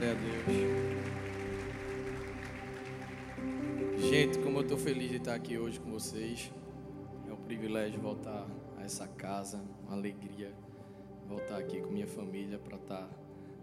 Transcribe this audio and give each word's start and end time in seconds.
Glória 0.00 0.16
a 0.16 0.20
Deus. 3.94 4.08
Gente, 4.10 4.38
como 4.38 4.56
eu 4.56 4.62
estou 4.62 4.78
feliz 4.78 5.10
de 5.10 5.16
estar 5.16 5.34
aqui 5.34 5.58
hoje 5.58 5.78
com 5.78 5.90
vocês. 5.90 6.50
É 7.28 7.32
um 7.32 7.36
privilégio 7.36 8.00
voltar 8.00 8.46
a 8.78 8.82
essa 8.82 9.06
casa, 9.06 9.62
uma 9.86 9.94
alegria 9.94 10.54
voltar 11.28 11.58
aqui 11.58 11.82
com 11.82 11.90
minha 11.90 12.06
família 12.06 12.58
para 12.58 12.78
estar 12.78 13.10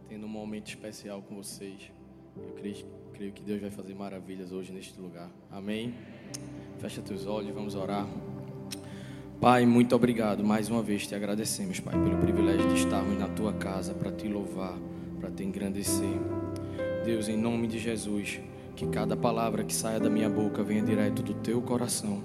tendo 0.07 0.27
um 0.27 0.29
momento 0.29 0.67
especial 0.67 1.23
com 1.23 1.35
vocês. 1.35 1.91
Eu 2.35 2.53
creio, 2.53 2.85
creio 3.13 3.31
que 3.31 3.41
Deus 3.41 3.59
vai 3.59 3.71
fazer 3.71 3.95
maravilhas 3.95 4.51
hoje 4.51 4.71
neste 4.71 5.01
lugar. 5.01 5.31
Amém? 5.49 5.95
Fecha 6.77 7.01
teus 7.01 7.25
olhos, 7.25 7.51
vamos 7.51 7.73
orar. 7.73 8.05
Pai, 9.41 9.65
muito 9.65 9.95
obrigado. 9.95 10.43
Mais 10.43 10.69
uma 10.69 10.83
vez 10.83 11.07
te 11.07 11.15
agradecemos, 11.15 11.79
Pai, 11.79 11.95
pelo 11.95 12.19
privilégio 12.19 12.67
de 12.69 12.75
estarmos 12.75 13.17
na 13.17 13.27
tua 13.27 13.53
casa 13.53 13.95
para 13.95 14.11
te 14.11 14.27
louvar, 14.27 14.77
para 15.27 15.35
te 15.35 15.43
engrandecer. 15.43 16.17
Deus, 17.03 17.27
em 17.27 17.35
nome 17.35 17.67
de 17.67 17.77
Jesus, 17.77 18.39
que 18.77 18.87
cada 18.87 19.17
palavra 19.17 19.63
que 19.65 19.73
saia 19.73 19.99
da 19.99 20.09
minha 20.09 20.29
boca 20.29 20.63
venha 20.63 20.81
direto 20.81 21.21
do 21.21 21.33
teu 21.33 21.61
coração. 21.61 22.23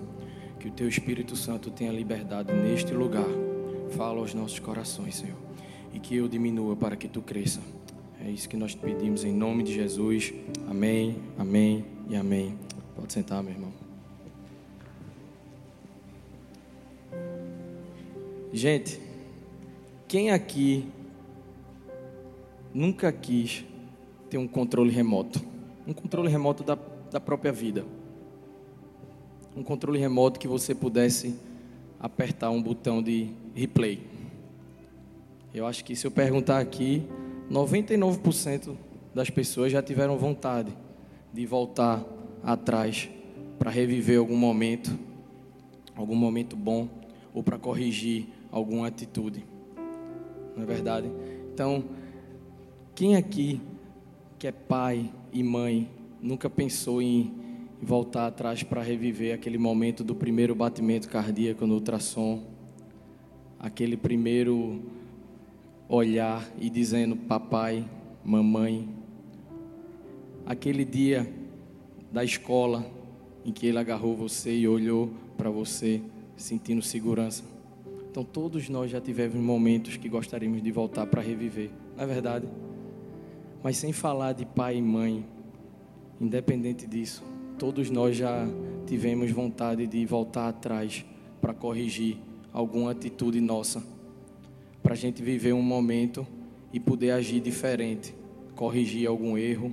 Que 0.61 0.69
o 0.69 0.71
teu 0.71 0.89
Espírito 0.89 1.35
Santo 1.35 1.69
tenha 1.69 1.91
liberdade 1.91 2.53
neste 2.53 2.93
lugar. 2.95 3.27
Fala 3.97 4.21
aos 4.21 4.35
nossos 4.35 4.61
corações, 4.61 5.17
Senhor. 5.17 5.37
E 5.93 5.99
que 5.99 6.15
eu 6.15 6.29
diminua 6.29 6.77
para 6.77 6.95
que 6.95 7.09
tu 7.09 7.21
cresça. 7.21 7.61
É 8.25 8.31
isso 8.31 8.49
que 8.49 8.57
nós 8.57 8.73
te 8.73 8.81
pedimos 8.81 9.25
em 9.25 9.33
nome 9.33 9.65
de 9.65 9.75
Jesus. 9.75 10.33
Amém, 10.71 11.17
amém 11.37 11.85
e 12.09 12.15
amém. 12.15 12.57
Pode 12.95 13.13
sentar, 13.13 13.43
meu 13.43 13.53
irmão. 13.53 13.73
Gente, 18.53 19.01
quem 20.07 20.31
aqui 20.31 20.87
nunca 22.75 23.13
quis 23.13 23.65
ter 24.31 24.39
um 24.39 24.49
controle 24.49 24.91
remoto? 24.91 25.41
Um 25.87 25.93
controle 25.93 26.29
remoto 26.29 26.63
da, 26.63 26.79
da 27.11 27.21
própria 27.21 27.53
vida. 27.53 27.85
Um 29.57 29.63
controle 29.63 29.99
remoto 29.99 30.41
que 30.41 30.49
você 30.49 30.75
pudesse 30.75 31.35
apertar 32.01 32.51
um 32.51 32.63
botão 32.63 33.03
de 33.03 33.29
replay. 33.55 34.01
Eu 35.55 35.67
acho 35.67 35.85
que 35.85 35.95
se 35.95 36.07
eu 36.07 36.11
perguntar 36.11 36.59
aqui, 36.59 37.03
99% 37.51 38.75
das 39.15 39.29
pessoas 39.29 39.71
já 39.71 39.83
tiveram 39.83 40.17
vontade 40.17 40.73
de 41.33 41.45
voltar 41.45 42.03
atrás 42.43 43.09
para 43.59 43.71
reviver 43.71 44.19
algum 44.19 44.37
momento, 44.37 44.99
algum 45.95 46.17
momento 46.17 46.57
bom, 46.57 46.89
ou 47.35 47.43
para 47.43 47.59
corrigir 47.59 48.27
alguma 48.51 48.87
atitude. 48.87 49.45
Não 50.57 50.63
é 50.63 50.67
verdade? 50.67 51.11
Então, 51.53 51.85
quem 52.95 53.17
aqui 53.17 53.61
que 54.39 54.47
é 54.47 54.53
pai 54.53 55.11
e 55.33 55.43
mãe 55.43 55.89
nunca 56.21 56.51
pensou 56.51 57.01
em 57.01 57.33
voltar 57.81 58.27
atrás 58.27 58.63
para 58.63 58.83
reviver 58.83 59.35
aquele 59.35 59.59
momento 59.59 60.05
do 60.05 60.15
primeiro 60.15 60.55
batimento 60.55 61.09
cardíaco 61.09 61.67
no 61.67 61.75
ultrassom, 61.75 62.43
aquele 63.59 63.97
primeiro 63.97 64.83
olhar 65.89 66.49
e 66.61 66.69
dizendo 66.69 67.17
papai, 67.17 67.85
mamãe, 68.25 68.89
aquele 70.45 70.85
dia 70.85 71.33
da 72.11 72.23
escola 72.23 72.85
em 73.45 73.53
que 73.53 73.67
ele 73.67 73.79
agarrou 73.79 74.17
você 74.17 74.55
e 74.55 74.69
olhou 74.69 75.11
para 75.37 75.51
você 75.51 76.01
sentindo 76.37 76.83
segurança. 76.83 77.43
Então 78.11 78.23
todos 78.23 78.69
nós 78.69 78.91
já 78.91 79.01
tivemos 79.01 79.37
momentos 79.37 79.97
que 79.97 80.09
gostaríamos 80.09 80.63
de 80.63 80.71
voltar 80.71 81.07
para 81.07 81.23
reviver, 81.23 81.71
não 81.97 82.05
é 82.05 82.07
verdade? 82.07 82.47
Mas 83.63 83.77
sem 83.77 83.93
falar 83.93 84.33
de 84.33 84.45
pai 84.45 84.77
e 84.77 84.83
mãe, 84.83 85.25
independente 86.21 86.87
disso, 86.87 87.23
todos 87.59 87.91
nós 87.91 88.17
já 88.17 88.47
tivemos 88.87 89.31
vontade 89.31 89.87
de 89.87 90.05
voltar 90.05 90.49
atrás 90.49 91.05
para 91.41 91.55
corrigir 91.55 92.19
alguma 92.53 92.91
atitude 92.91 93.41
nossa, 93.41 93.83
para 94.83 94.95
a 94.95 94.97
gente 94.97 95.23
viver 95.23 95.53
um 95.53 95.63
momento 95.63 96.27
e 96.73 96.81
poder 96.81 97.13
agir 97.13 97.41
diferente, 97.41 98.15
corrigir 98.57 99.07
algum 99.07 99.39
erro, 99.39 99.73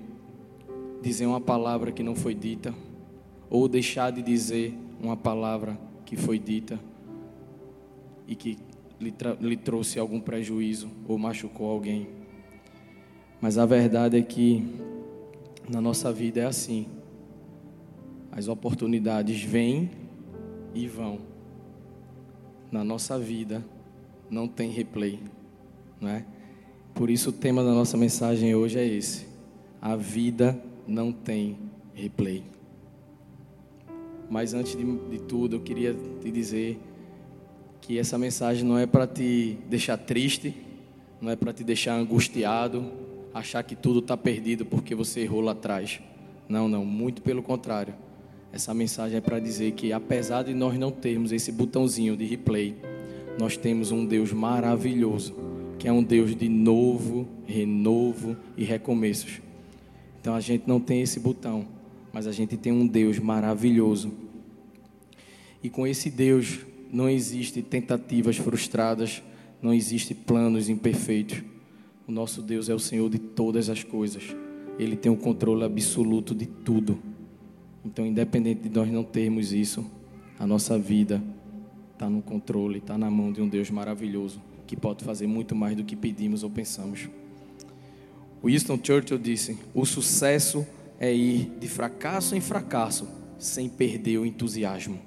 dizer 1.01 1.25
uma 1.25 1.41
palavra 1.41 1.91
que 1.91 2.03
não 2.03 2.15
foi 2.15 2.35
dita, 2.35 2.73
ou 3.49 3.67
deixar 3.67 4.11
de 4.11 4.21
dizer 4.21 4.73
uma 5.01 5.17
palavra 5.17 5.79
que 6.05 6.15
foi 6.15 6.37
dita 6.37 6.79
e 8.27 8.35
que 8.35 8.57
lhe, 8.99 9.13
lhe 9.41 9.57
trouxe 9.57 9.97
algum 9.97 10.19
prejuízo 10.19 10.89
ou 11.07 11.17
machucou 11.17 11.67
alguém. 11.69 12.18
Mas 13.41 13.57
a 13.57 13.65
verdade 13.65 14.17
é 14.17 14.21
que 14.21 14.65
na 15.69 15.79
nossa 15.79 16.11
vida 16.11 16.41
é 16.41 16.45
assim. 16.45 16.87
As 18.31 18.47
oportunidades 18.47 19.41
vêm 19.41 19.89
e 20.73 20.87
vão. 20.87 21.19
Na 22.71 22.83
nossa 22.83 23.17
vida 23.17 23.63
não 24.29 24.47
tem 24.47 24.69
replay, 24.69 25.19
não 25.99 26.09
é? 26.09 26.25
Por 26.93 27.09
isso 27.09 27.29
o 27.29 27.33
tema 27.33 27.63
da 27.63 27.71
nossa 27.71 27.95
mensagem 27.97 28.53
hoje 28.53 28.77
é 28.77 28.85
esse: 28.85 29.25
a 29.81 29.95
vida 29.95 30.61
não 30.87 31.11
tem 31.11 31.57
replay. 31.93 32.43
Mas 34.29 34.53
antes 34.53 34.75
de, 34.75 34.83
de 34.83 35.19
tudo, 35.19 35.55
eu 35.55 35.59
queria 35.61 35.95
te 36.21 36.29
dizer 36.29 36.79
que 37.81 37.97
essa 37.97 38.17
mensagem 38.17 38.63
não 38.63 38.77
é 38.77 38.85
para 38.85 39.07
te 39.07 39.57
deixar 39.67 39.97
triste, 39.97 40.55
não 41.19 41.31
é 41.31 41.35
para 41.35 41.51
te 41.51 41.63
deixar 41.63 41.95
angustiado, 41.95 42.85
achar 43.33 43.63
que 43.63 43.75
tudo 43.75 43.99
está 43.99 44.17
perdido 44.17 44.65
porque 44.65 44.95
você 44.95 45.21
errou 45.21 45.41
lá 45.41 45.51
atrás. 45.51 45.99
Não, 46.47 46.67
não, 46.67 46.83
muito 46.83 47.21
pelo 47.21 47.43
contrário. 47.43 47.93
Essa 48.51 48.73
mensagem 48.73 49.17
é 49.17 49.21
para 49.21 49.39
dizer 49.39 49.73
que, 49.73 49.93
apesar 49.93 50.43
de 50.43 50.53
nós 50.53 50.77
não 50.77 50.91
termos 50.91 51.31
esse 51.31 51.51
botãozinho 51.51 52.17
de 52.17 52.25
replay, 52.25 52.75
nós 53.37 53.55
temos 53.55 53.91
um 53.91 54.05
Deus 54.05 54.33
maravilhoso, 54.33 55.35
que 55.77 55.87
é 55.87 55.91
um 55.91 56.03
Deus 56.03 56.35
de 56.35 56.49
novo, 56.49 57.27
renovo 57.45 58.35
e 58.57 58.63
recomeços. 58.63 59.39
Então 60.19 60.33
a 60.33 60.39
gente 60.39 60.63
não 60.67 60.79
tem 60.79 61.01
esse 61.01 61.19
botão, 61.19 61.65
mas 62.11 62.25
a 62.25 62.31
gente 62.31 62.57
tem 62.57 62.73
um 62.73 62.87
Deus 62.87 63.19
maravilhoso. 63.19 64.11
E 65.63 65.69
com 65.69 65.85
esse 65.85 66.09
Deus 66.09 66.59
não 66.91 67.07
existe 67.07 67.61
tentativas 67.61 68.37
frustradas, 68.37 69.21
não 69.61 69.73
existe 69.73 70.13
planos 70.15 70.69
imperfeitos. 70.69 71.43
O 72.09 72.11
nosso 72.11 72.41
Deus 72.41 72.69
é 72.69 72.73
o 72.73 72.79
Senhor 72.79 73.07
de 73.07 73.19
todas 73.19 73.69
as 73.69 73.83
coisas. 73.83 74.35
Ele 74.79 74.95
tem 74.95 75.11
o 75.11 75.15
controle 75.15 75.63
absoluto 75.63 76.33
de 76.33 76.47
tudo. 76.47 76.97
Então, 77.85 78.03
independente 78.03 78.67
de 78.67 78.69
nós 78.75 78.91
não 78.91 79.03
termos 79.03 79.53
isso, 79.53 79.85
a 80.39 80.47
nossa 80.47 80.75
vida 80.75 81.23
está 81.93 82.09
no 82.09 82.23
controle, 82.23 82.79
está 82.79 82.97
na 82.97 83.11
mão 83.11 83.31
de 83.31 83.43
um 83.43 83.47
Deus 83.47 83.69
maravilhoso, 83.69 84.41
que 84.65 84.75
pode 84.75 85.03
fazer 85.03 85.27
muito 85.27 85.55
mais 85.55 85.77
do 85.77 85.83
que 85.83 85.95
pedimos 85.95 86.41
ou 86.41 86.49
pensamos. 86.49 87.07
Winston 88.43 88.79
Churchill 88.83 89.19
disse: 89.19 89.59
O 89.71 89.85
sucesso 89.85 90.65
é 90.99 91.13
ir 91.13 91.51
de 91.59 91.67
fracasso 91.67 92.35
em 92.35 92.41
fracasso, 92.41 93.07
sem 93.37 93.69
perder 93.69 94.17
o 94.17 94.25
entusiasmo. 94.25 94.97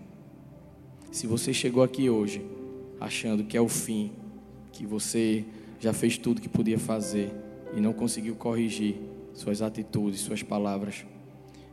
Se 1.11 1.27
você 1.27 1.53
chegou 1.53 1.83
aqui 1.83 2.09
hoje 2.09 2.47
achando 3.01 3.43
que 3.43 3.57
é 3.57 3.61
o 3.61 3.69
fim, 3.69 4.13
que 4.71 4.87
você 4.87 5.45
já 5.83 5.93
fez 5.93 6.17
tudo 6.17 6.41
que 6.41 6.49
podia 6.49 6.79
fazer 6.79 7.33
e 7.77 7.81
não 7.81 7.93
conseguiu 7.93 8.37
corrigir 8.37 8.95
suas 9.35 9.61
atitudes, 9.61 10.21
suas 10.21 10.41
palavras, 10.41 11.05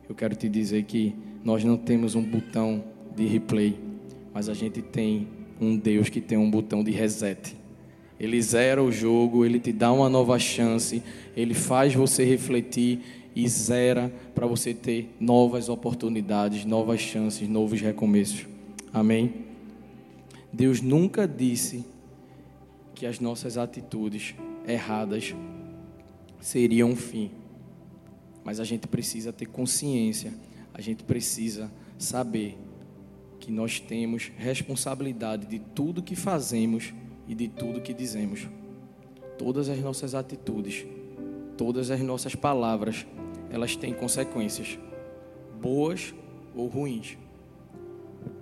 eu 0.08 0.16
quero 0.16 0.34
te 0.34 0.48
dizer 0.48 0.82
que 0.82 1.14
nós 1.44 1.62
não 1.62 1.76
temos 1.76 2.16
um 2.16 2.22
botão 2.22 2.82
de 3.14 3.24
replay, 3.26 3.78
mas 4.34 4.48
a 4.48 4.54
gente 4.54 4.82
tem 4.82 5.28
um 5.60 5.76
Deus 5.76 6.08
que 6.08 6.20
tem 6.20 6.36
um 6.36 6.50
botão 6.50 6.82
de 6.82 6.90
reset. 6.90 7.56
Ele 8.18 8.42
zera 8.42 8.82
o 8.82 8.90
jogo, 8.90 9.44
ele 9.44 9.60
te 9.60 9.72
dá 9.72 9.92
uma 9.92 10.08
nova 10.08 10.40
chance, 10.40 11.00
ele 11.36 11.54
faz 11.54 11.94
você 11.94 12.24
refletir 12.24 12.98
e 13.36 13.48
zera 13.48 14.12
para 14.34 14.44
você 14.44 14.74
ter 14.74 15.14
novas 15.20 15.68
oportunidades, 15.68 16.64
novas 16.64 17.00
chances, 17.00 17.48
novos 17.48 17.80
recomeços. 17.80 18.44
Amém? 18.92 19.32
Deus 20.52 20.82
nunca 20.82 21.28
disse 21.28 21.84
que 23.00 23.06
as 23.06 23.18
nossas 23.18 23.56
atitudes 23.56 24.34
erradas 24.68 25.34
seriam 26.38 26.90
um 26.90 26.96
fim. 26.96 27.30
Mas 28.44 28.60
a 28.60 28.64
gente 28.64 28.86
precisa 28.86 29.32
ter 29.32 29.46
consciência, 29.46 30.34
a 30.74 30.82
gente 30.82 31.02
precisa 31.02 31.72
saber 31.96 32.58
que 33.38 33.50
nós 33.50 33.80
temos 33.80 34.30
responsabilidade 34.36 35.46
de 35.46 35.58
tudo 35.58 36.02
que 36.02 36.14
fazemos 36.14 36.92
e 37.26 37.34
de 37.34 37.48
tudo 37.48 37.80
que 37.80 37.94
dizemos. 37.94 38.46
Todas 39.38 39.70
as 39.70 39.78
nossas 39.78 40.14
atitudes, 40.14 40.84
todas 41.56 41.90
as 41.90 42.02
nossas 42.02 42.34
palavras, 42.34 43.06
elas 43.48 43.76
têm 43.76 43.94
consequências, 43.94 44.78
boas 45.58 46.14
ou 46.54 46.66
ruins. 46.66 47.16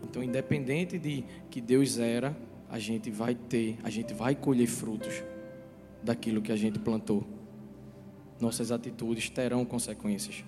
Então, 0.02 0.20
independente 0.20 0.98
de 0.98 1.22
que 1.48 1.60
Deus 1.60 1.96
era, 1.96 2.36
a 2.70 2.78
gente 2.78 3.10
vai 3.10 3.34
ter, 3.34 3.78
a 3.82 3.90
gente 3.90 4.12
vai 4.12 4.34
colher 4.34 4.66
frutos 4.66 5.22
daquilo 6.02 6.42
que 6.42 6.52
a 6.52 6.56
gente 6.56 6.78
plantou. 6.78 7.24
nossas 8.40 8.70
atitudes 8.70 9.28
terão 9.28 9.64
consequências. 9.64 10.44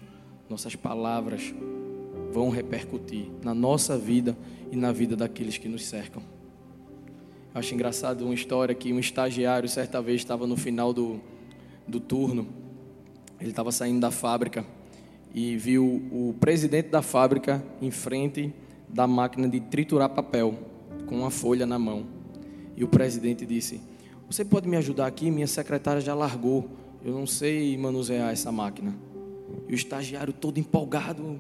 Nossas 0.49 0.76
palavras 0.76 1.52
vão 2.32 2.49
repercutir 2.50 3.26
na 3.43 3.55
nossa 3.55 3.99
vida 3.99 4.37
e 4.70 4.76
na 4.76 4.93
vida 4.93 5.17
daqueles 5.17 5.58
que 5.58 5.69
nos 5.69 5.84
cercam. 5.87 6.22
Eu 7.52 7.58
acho 7.58 7.75
engraçado 7.75 8.25
uma 8.25 8.34
história 8.34 8.75
que 8.75 8.93
um 8.93 9.00
estagiário 9.00 9.69
certa 9.69 10.00
vez 10.00 10.20
estava 10.20 10.46
no 10.46 10.56
final 10.56 10.93
do, 10.93 11.20
do 11.87 11.99
turno, 11.99 12.46
ele 13.40 13.50
estava 13.50 13.72
saindo 13.72 14.00
da 14.00 14.11
fábrica 14.11 14.64
e 15.34 15.56
viu 15.56 15.84
o 16.12 16.34
presidente 16.38 16.90
da 16.90 17.02
fábrica 17.02 17.64
em 17.82 17.90
frente 17.90 18.52
da 18.88 19.06
máquina 19.06 19.49
de 19.49 19.61
triturar 19.61 20.11
papel, 20.11 20.69
com 21.10 21.16
uma 21.16 21.30
folha 21.30 21.66
na 21.66 21.78
mão. 21.78 22.06
E 22.76 22.84
o 22.84 22.88
presidente 22.88 23.44
disse: 23.44 23.80
Você 24.30 24.44
pode 24.44 24.68
me 24.68 24.76
ajudar 24.76 25.06
aqui? 25.08 25.30
Minha 25.30 25.48
secretária 25.48 26.00
já 26.00 26.14
largou. 26.14 26.70
Eu 27.04 27.12
não 27.12 27.26
sei 27.26 27.76
manusear 27.76 28.32
essa 28.32 28.52
máquina. 28.52 28.96
E 29.68 29.72
o 29.72 29.74
estagiário 29.74 30.32
todo 30.32 30.58
empolgado, 30.58 31.38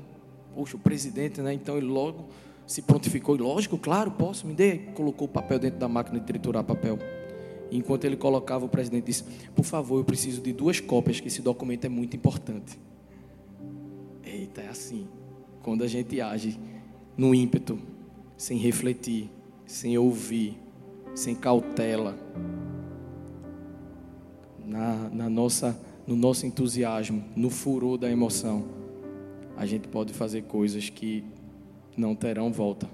poxa, 0.54 0.76
o 0.76 0.80
presidente, 0.80 1.40
né? 1.40 1.54
Então 1.54 1.78
ele 1.78 1.86
logo 1.86 2.26
se 2.66 2.82
prontificou. 2.82 3.36
Lógico, 3.36 3.78
claro, 3.78 4.10
posso, 4.10 4.46
me 4.46 4.54
dê. 4.54 4.78
Colocou 4.94 5.28
o 5.28 5.30
papel 5.30 5.60
dentro 5.60 5.78
da 5.78 5.88
máquina 5.88 6.18
de 6.18 6.26
triturar 6.26 6.64
papel. 6.64 6.98
E 7.70 7.76
enquanto 7.76 8.04
ele 8.04 8.16
colocava, 8.16 8.64
o 8.64 8.68
presidente 8.68 9.04
disse: 9.04 9.22
Por 9.54 9.64
favor, 9.64 9.98
eu 9.98 10.04
preciso 10.04 10.42
de 10.42 10.52
duas 10.52 10.80
cópias, 10.80 11.20
que 11.20 11.28
esse 11.28 11.40
documento 11.40 11.84
é 11.84 11.88
muito 11.88 12.16
importante. 12.16 12.76
Eita, 14.24 14.62
é 14.62 14.68
assim. 14.68 15.06
Quando 15.62 15.84
a 15.84 15.86
gente 15.86 16.20
age 16.20 16.58
no 17.16 17.32
ímpeto, 17.34 17.78
sem 18.36 18.58
refletir, 18.58 19.30
sem 19.70 19.96
ouvir, 19.96 20.58
sem 21.14 21.32
cautela, 21.32 22.18
na, 24.66 25.08
na 25.10 25.30
nossa, 25.30 25.80
no 26.04 26.16
nosso 26.16 26.44
entusiasmo, 26.44 27.22
no 27.36 27.48
furor 27.48 27.96
da 27.96 28.10
emoção, 28.10 28.64
a 29.56 29.64
gente 29.64 29.86
pode 29.86 30.12
fazer 30.12 30.42
coisas 30.42 30.90
que 30.90 31.24
não 31.96 32.16
terão 32.16 32.52
volta, 32.52 32.90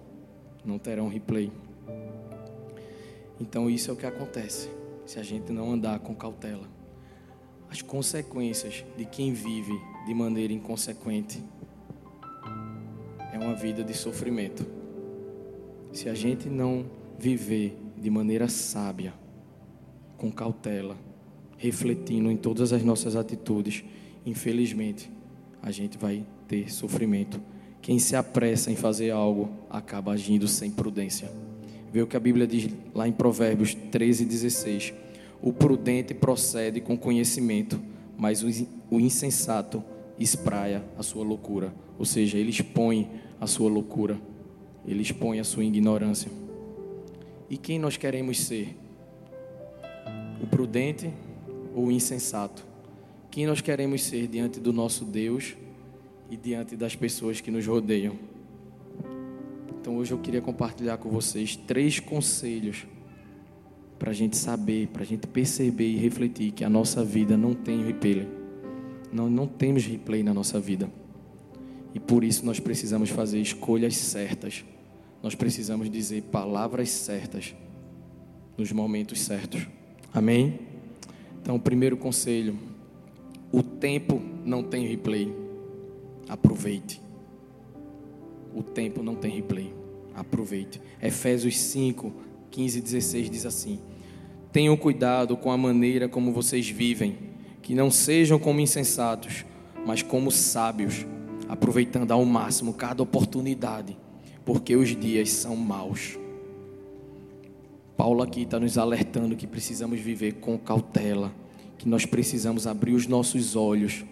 não 0.67 0.78
terão 0.78 1.08
replay. 1.08 1.50
Então 3.40 3.70
isso 3.70 3.90
é 3.90 3.94
o 3.94 3.96
que 3.96 4.06
acontece 4.06 4.69
se 5.06 5.19
a 5.19 5.23
gente 5.23 5.50
não 5.52 5.73
andar 5.73 5.99
com 6.00 6.14
cautela. 6.14 6.69
As 7.70 7.81
consequências 7.81 8.84
de 8.99 9.06
quem 9.06 9.32
vive 9.32 9.73
de 10.05 10.12
maneira 10.12 10.52
inconsequente 10.52 11.43
é 13.32 13.38
uma 13.38 13.55
vida 13.55 13.82
de 13.82 13.94
sofrimento. 13.94 14.75
Se 15.97 16.11
a 16.11 16.15
gente 16.15 16.47
não 16.51 16.85
viver 17.19 17.75
de 17.97 18.11
maneira 18.11 18.49
sábia, 18.49 19.15
com 20.19 20.31
cautela, 20.31 20.95
refletindo 21.57 22.31
em 22.31 22.37
todas 22.37 22.71
as 22.71 22.83
nossas 22.83 23.17
atitudes, 23.17 23.83
infelizmente, 24.27 25.11
a 25.63 25.71
gente 25.71 25.97
vai 25.97 26.23
ter 26.47 26.71
sofrimento. 26.71 27.41
Quem 27.81 27.99
se 27.99 28.15
apressa 28.15 28.71
em 28.71 28.77
fazer 28.77 29.11
algo 29.11 29.49
acaba 29.71 30.13
agindo 30.13 30.47
sem 30.47 30.71
prudência. 30.71 31.33
Vê 31.91 32.03
o 32.03 32.07
que 32.07 32.19
a 32.19 32.21
Bíblia 32.21 32.47
diz 32.47 32.69
lá 32.95 33.09
em 33.09 33.13
Provérbios 33.13 33.75
13, 33.75 34.27
16. 34.27 34.93
O 35.41 35.51
prudente 35.51 36.13
procede 36.13 36.79
com 36.79 36.95
conhecimento, 36.95 37.81
mas 38.19 38.45
o 38.91 39.01
insensato 39.01 39.83
espraia 40.19 40.85
a 40.99 41.03
sua 41.03 41.25
loucura. 41.25 41.73
Ou 41.99 42.05
seja, 42.05 42.37
ele 42.37 42.51
expõe 42.51 43.09
a 43.41 43.47
sua 43.47 43.71
loucura, 43.71 44.21
ele 44.87 45.03
expõe 45.03 45.41
a 45.41 45.44
sua 45.44 45.65
ignorância. 45.65 46.31
E 47.50 47.56
quem 47.56 47.79
nós 47.79 47.97
queremos 47.97 48.41
ser? 48.41 48.77
O 50.43 50.47
prudente 50.47 51.11
ou 51.75 51.87
o 51.87 51.93
insensato? 51.93 52.65
Quem 53.31 53.47
nós 53.47 53.61
queremos 53.61 54.03
ser 54.03 54.27
diante 54.29 54.61
do 54.61 54.73
nosso 54.73 55.05
Deus 55.05 55.55
e 56.31 56.37
diante 56.37 56.77
das 56.77 56.97
pessoas 56.97 57.41
que 57.41 57.50
nos 57.50 57.67
rodeiam? 57.67 58.15
Então 59.69 59.97
hoje 59.97 60.12
eu 60.12 60.19
queria 60.19 60.41
compartilhar 60.41 60.97
com 60.97 61.11
vocês 61.11 61.55
três 61.55 62.00
conselhos 62.00 62.87
para 63.99 64.11
a 64.11 64.15
gente 64.15 64.37
saber, 64.37 64.88
para 64.88 65.03
a 65.03 65.06
gente 65.06 65.27
perceber 65.27 65.88
e 65.88 65.97
refletir 65.97 66.53
que 66.53 66.65
a 66.65 66.69
nossa 66.69 67.05
vida 67.05 67.37
não 67.37 67.55
tem 67.55 67.85
replay. 67.85 68.27
Não, 69.12 69.31
não 69.31 69.47
temos 69.47 69.85
replay 69.85 70.23
na 70.23 70.35
nossa 70.35 70.59
vida. 70.59 70.91
E 71.94 72.00
por 72.00 72.25
isso 72.25 72.44
nós 72.44 72.61
precisamos 72.61 73.09
fazer 73.09 73.41
escolhas 73.41 73.97
certas. 73.97 74.65
Nós 75.23 75.35
precisamos 75.35 75.91
dizer 75.91 76.23
palavras 76.25 76.91
certas 76.91 77.55
nos 78.57 78.73
momentos 78.73 79.21
certos. 79.21 79.67
Amém? 80.13 80.59
Então, 81.43 81.59
primeiro 81.59 81.97
conselho: 81.97 82.59
o 83.53 83.63
tempo 83.63 84.21
não 84.45 84.63
tem 84.63 84.87
replay. 84.87 85.33
Aproveite. 86.29 87.01
O 88.55 88.63
tempo 88.63 89.03
não 89.03 89.15
tem 89.15 89.31
replay. 89.31 89.73
Aproveite. 90.15 90.81
Efésios 91.01 91.59
5, 91.59 92.12
15 92.51 92.79
e 92.79 92.83
16 92.83 93.31
diz 93.31 93.47
assim: 93.47 93.79
Tenham 94.51 94.77
cuidado 94.77 95.37
com 95.37 95.51
a 95.51 95.57
maneira 95.57 96.09
como 96.09 96.33
vocês 96.33 96.69
vivem, 96.69 97.17
que 97.62 97.75
não 97.75 97.91
sejam 97.91 98.39
como 98.39 98.61
insensatos, 98.61 99.45
mas 99.87 100.03
como 100.03 100.31
sábios, 100.31 101.07
aproveitando 101.49 102.12
ao 102.12 102.25
máximo 102.25 102.73
cada 102.73 103.03
oportunidade, 103.03 103.97
porque 104.47 104.77
os 104.77 104.97
dias 104.97 105.29
são 105.31 105.57
maus. 105.57 106.17
Paulo 107.97 108.23
aqui 108.23 108.43
está 108.43 108.61
nos 108.61 108.79
alertando 108.79 109.35
que 109.35 109.47
precisamos 109.47 109.99
viver 109.99 110.35
com 110.35 110.57
cautela, 110.57 111.35
que 111.77 111.89
nós 111.89 112.07
precisamos 112.07 112.65
abrir 112.65 112.93
os 112.93 113.09
nossos 113.09 113.57
olhos, 113.57 114.05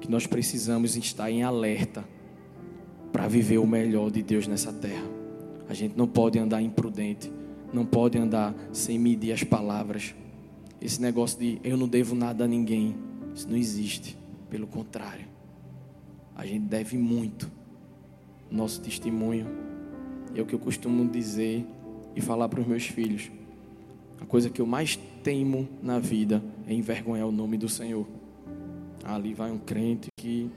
que 0.00 0.08
nós 0.08 0.28
precisamos 0.28 0.96
estar 0.96 1.28
em 1.28 1.42
alerta 1.42 2.04
para 3.12 3.26
viver 3.26 3.58
o 3.58 3.66
melhor 3.66 4.12
de 4.12 4.22
Deus 4.22 4.46
nessa 4.46 4.72
terra. 4.72 5.04
A 5.68 5.74
gente 5.74 5.98
não 5.98 6.06
pode 6.06 6.38
andar 6.38 6.62
imprudente, 6.62 7.32
não 7.72 7.84
pode 7.84 8.16
andar 8.16 8.54
sem 8.72 8.96
medir 8.96 9.32
as 9.32 9.42
palavras. 9.42 10.14
Esse 10.80 11.02
negócio 11.02 11.38
de 11.38 11.58
eu 11.64 11.76
não 11.76 11.88
devo 11.88 12.14
nada 12.14 12.44
a 12.44 12.48
ninguém, 12.48 12.94
isso 13.34 13.48
não 13.48 13.56
existe. 13.56 14.16
Pelo 14.48 14.68
contrário, 14.68 15.26
a 16.36 16.46
gente 16.46 16.66
deve 16.66 16.96
muito. 16.96 17.50
Nosso 18.54 18.80
testemunho 18.80 19.48
é 20.32 20.40
o 20.40 20.46
que 20.46 20.54
eu 20.54 20.60
costumo 20.60 21.04
dizer 21.10 21.66
e 22.14 22.20
falar 22.20 22.48
para 22.48 22.60
os 22.60 22.66
meus 22.68 22.86
filhos. 22.86 23.28
A 24.20 24.24
coisa 24.24 24.48
que 24.48 24.62
eu 24.62 24.66
mais 24.66 24.94
temo 25.24 25.68
na 25.82 25.98
vida 25.98 26.40
é 26.64 26.72
envergonhar 26.72 27.26
o 27.26 27.32
nome 27.32 27.58
do 27.58 27.68
Senhor. 27.68 28.06
Ali 29.04 29.34
vai 29.34 29.50
um 29.50 29.58
crente 29.58 30.06
que. 30.16 30.48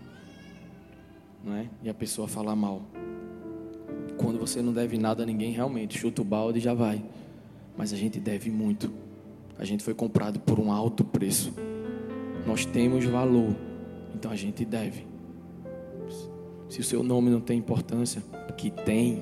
Não 1.43 1.55
é? 1.55 1.65
E 1.81 1.89
a 1.89 1.93
pessoa 1.93 2.27
fala 2.27 2.55
mal. 2.55 2.83
Quando 4.15 4.37
você 4.37 4.61
não 4.61 4.73
deve 4.73 4.95
nada 4.99 5.23
a 5.23 5.25
ninguém, 5.25 5.51
realmente, 5.51 5.97
chuta 5.97 6.21
o 6.21 6.25
balde 6.25 6.59
e 6.59 6.61
já 6.61 6.75
vai. 6.75 7.03
Mas 7.75 7.93
a 7.93 7.97
gente 7.97 8.19
deve 8.19 8.51
muito. 8.51 8.93
A 9.57 9.65
gente 9.65 9.83
foi 9.83 9.95
comprado 9.95 10.39
por 10.39 10.59
um 10.59 10.71
alto 10.71 11.03
preço. 11.03 11.51
Nós 12.45 12.63
temos 12.63 13.03
valor. 13.05 13.55
Então 14.13 14.29
a 14.29 14.35
gente 14.35 14.63
deve. 14.63 15.06
Se 16.69 16.81
o 16.81 16.83
seu 16.83 17.01
nome 17.01 17.29
não 17.29 17.39
tem 17.39 17.57
importância, 17.57 18.21
que 18.57 18.71
tem, 18.71 19.19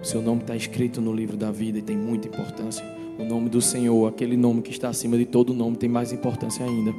o 0.00 0.04
seu 0.04 0.22
nome 0.22 0.42
está 0.42 0.54
escrito 0.56 1.00
no 1.00 1.12
livro 1.12 1.36
da 1.36 1.50
vida 1.50 1.78
e 1.78 1.82
tem 1.82 1.96
muita 1.96 2.28
importância. 2.28 2.84
O 3.18 3.24
nome 3.24 3.48
do 3.48 3.60
Senhor, 3.60 4.08
aquele 4.08 4.36
nome 4.36 4.62
que 4.62 4.70
está 4.70 4.88
acima 4.88 5.18
de 5.18 5.24
todo 5.24 5.52
nome, 5.52 5.76
tem 5.76 5.88
mais 5.88 6.12
importância 6.12 6.64
ainda. 6.64 6.94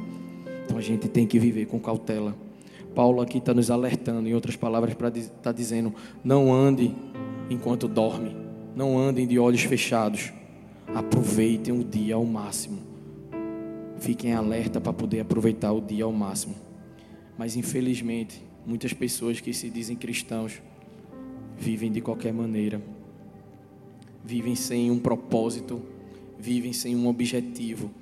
Então 0.64 0.78
a 0.78 0.80
gente 0.80 1.08
tem 1.08 1.26
que 1.26 1.38
viver 1.38 1.66
com 1.66 1.80
cautela. 1.80 2.34
Paulo 2.94 3.20
aqui 3.20 3.38
está 3.38 3.52
nos 3.52 3.70
alertando, 3.70 4.28
em 4.28 4.34
outras 4.34 4.56
palavras, 4.56 4.94
para 4.94 5.08
estar 5.08 5.34
tá 5.42 5.52
dizendo: 5.52 5.92
não 6.24 6.52
ande 6.52 6.94
enquanto 7.50 7.86
dorme, 7.88 8.34
não 8.74 8.98
andem 8.98 9.26
de 9.26 9.38
olhos 9.38 9.62
fechados. 9.62 10.32
Aproveitem 10.94 11.78
o 11.78 11.82
dia 11.84 12.14
ao 12.14 12.24
máximo. 12.24 12.78
Fiquem 13.98 14.32
alerta 14.32 14.80
para 14.80 14.92
poder 14.92 15.20
aproveitar 15.20 15.72
o 15.72 15.80
dia 15.80 16.04
ao 16.04 16.12
máximo. 16.12 16.54
Mas 17.36 17.56
infelizmente, 17.56 18.45
muitas 18.66 18.92
pessoas 18.92 19.40
que 19.40 19.54
se 19.54 19.70
dizem 19.70 19.96
cristãos 19.96 20.60
vivem 21.56 21.90
de 21.90 22.00
qualquer 22.00 22.32
maneira 22.32 22.82
vivem 24.26 24.56
sem 24.56 24.90
um 24.90 24.98
propósito, 24.98 25.80
vivem 26.36 26.72
sem 26.72 26.96
um 26.96 27.06
objetivo, 27.06 27.92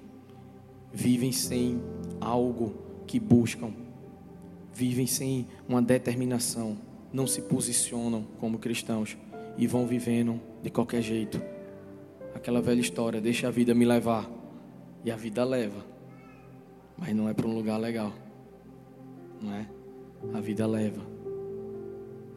vivem 0.90 1.30
sem 1.30 1.82
algo 2.18 2.74
que 3.06 3.20
buscam, 3.20 3.70
vivem 4.72 5.06
sem 5.06 5.46
uma 5.68 5.82
determinação, 5.82 6.78
não 7.12 7.26
se 7.26 7.42
posicionam 7.42 8.24
como 8.40 8.58
cristãos 8.58 9.18
e 9.58 9.66
vão 9.66 9.86
vivendo 9.86 10.40
de 10.62 10.70
qualquer 10.70 11.02
jeito. 11.02 11.42
Aquela 12.34 12.62
velha 12.62 12.80
história, 12.80 13.20
deixa 13.20 13.48
a 13.48 13.50
vida 13.50 13.74
me 13.74 13.84
levar. 13.84 14.28
E 15.04 15.10
a 15.10 15.16
vida 15.16 15.44
leva. 15.44 15.84
Mas 16.96 17.14
não 17.14 17.28
é 17.28 17.34
para 17.34 17.46
um 17.46 17.54
lugar 17.54 17.78
legal. 17.78 18.12
Não 19.40 19.52
é? 19.52 19.66
A 20.32 20.40
vida 20.40 20.66
leva. 20.66 21.02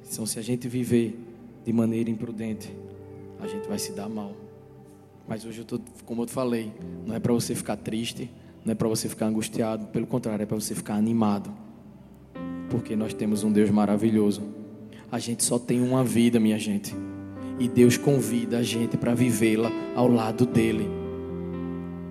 Então 0.09 0.25
se 0.25 0.39
a 0.39 0.41
gente 0.41 0.67
viver 0.67 1.19
de 1.65 1.73
maneira 1.73 2.09
imprudente, 2.09 2.73
a 3.39 3.47
gente 3.47 3.67
vai 3.67 3.77
se 3.77 3.91
dar 3.91 4.09
mal. 4.09 4.33
Mas 5.27 5.43
hoje 5.45 5.59
eu 5.59 5.65
tô, 5.65 5.79
como 6.05 6.23
eu 6.23 6.27
falei, 6.27 6.71
não 7.05 7.13
é 7.13 7.19
para 7.19 7.33
você 7.33 7.53
ficar 7.53 7.75
triste, 7.75 8.29
não 8.63 8.71
é 8.71 8.75
para 8.75 8.87
você 8.87 9.09
ficar 9.09 9.27
angustiado, 9.27 9.87
pelo 9.87 10.07
contrário, 10.07 10.43
é 10.43 10.45
para 10.45 10.55
você 10.55 10.73
ficar 10.73 10.95
animado. 10.95 11.51
Porque 12.69 12.95
nós 12.95 13.13
temos 13.13 13.43
um 13.43 13.51
Deus 13.51 13.69
maravilhoso. 13.69 14.41
A 15.11 15.19
gente 15.19 15.43
só 15.43 15.59
tem 15.59 15.81
uma 15.81 16.03
vida, 16.03 16.39
minha 16.39 16.57
gente. 16.57 16.95
E 17.59 17.67
Deus 17.67 17.97
convida 17.97 18.59
a 18.59 18.63
gente 18.63 18.97
para 18.97 19.13
vivê-la 19.13 19.71
ao 19.95 20.07
lado 20.07 20.45
dele. 20.45 20.87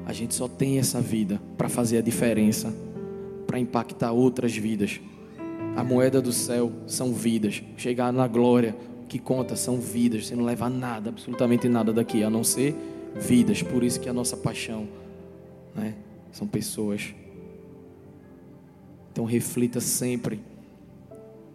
A 0.05 0.13
gente 0.13 0.35
só 0.35 0.49
tem 0.49 0.79
essa 0.79 1.01
vida 1.01 1.41
para 1.57 1.69
fazer 1.69 1.99
a 1.99 2.03
diferença, 2.03 2.75
para 3.47 3.59
impactar 3.59 4.13
outras 4.13 4.55
vidas. 4.57 5.01
A 5.77 5.85
moeda 5.85 6.23
do 6.23 6.33
céu 6.33 6.73
são 6.87 7.13
vidas. 7.13 7.63
Chegar 7.77 8.11
na 8.11 8.27
glória, 8.27 8.75
que 9.11 9.19
conta 9.19 9.55
são 9.55 9.79
vidas. 9.79 10.27
Você 10.27 10.35
não 10.35 10.45
leva 10.45 10.71
nada, 10.71 11.11
absolutamente 11.11 11.69
nada 11.69 11.93
daqui, 11.93 12.25
a 12.25 12.31
não 12.31 12.43
ser 12.43 12.75
vidas. 13.15 13.63
Por 13.63 13.85
isso 13.85 14.01
que 14.01 14.09
a 14.09 14.13
nossa 14.13 14.39
paixão 14.39 14.89
né, 15.75 15.95
são 16.33 16.47
pessoas. 16.47 17.15
Então 19.13 19.27
reflita 19.27 19.79
sempre 19.79 20.41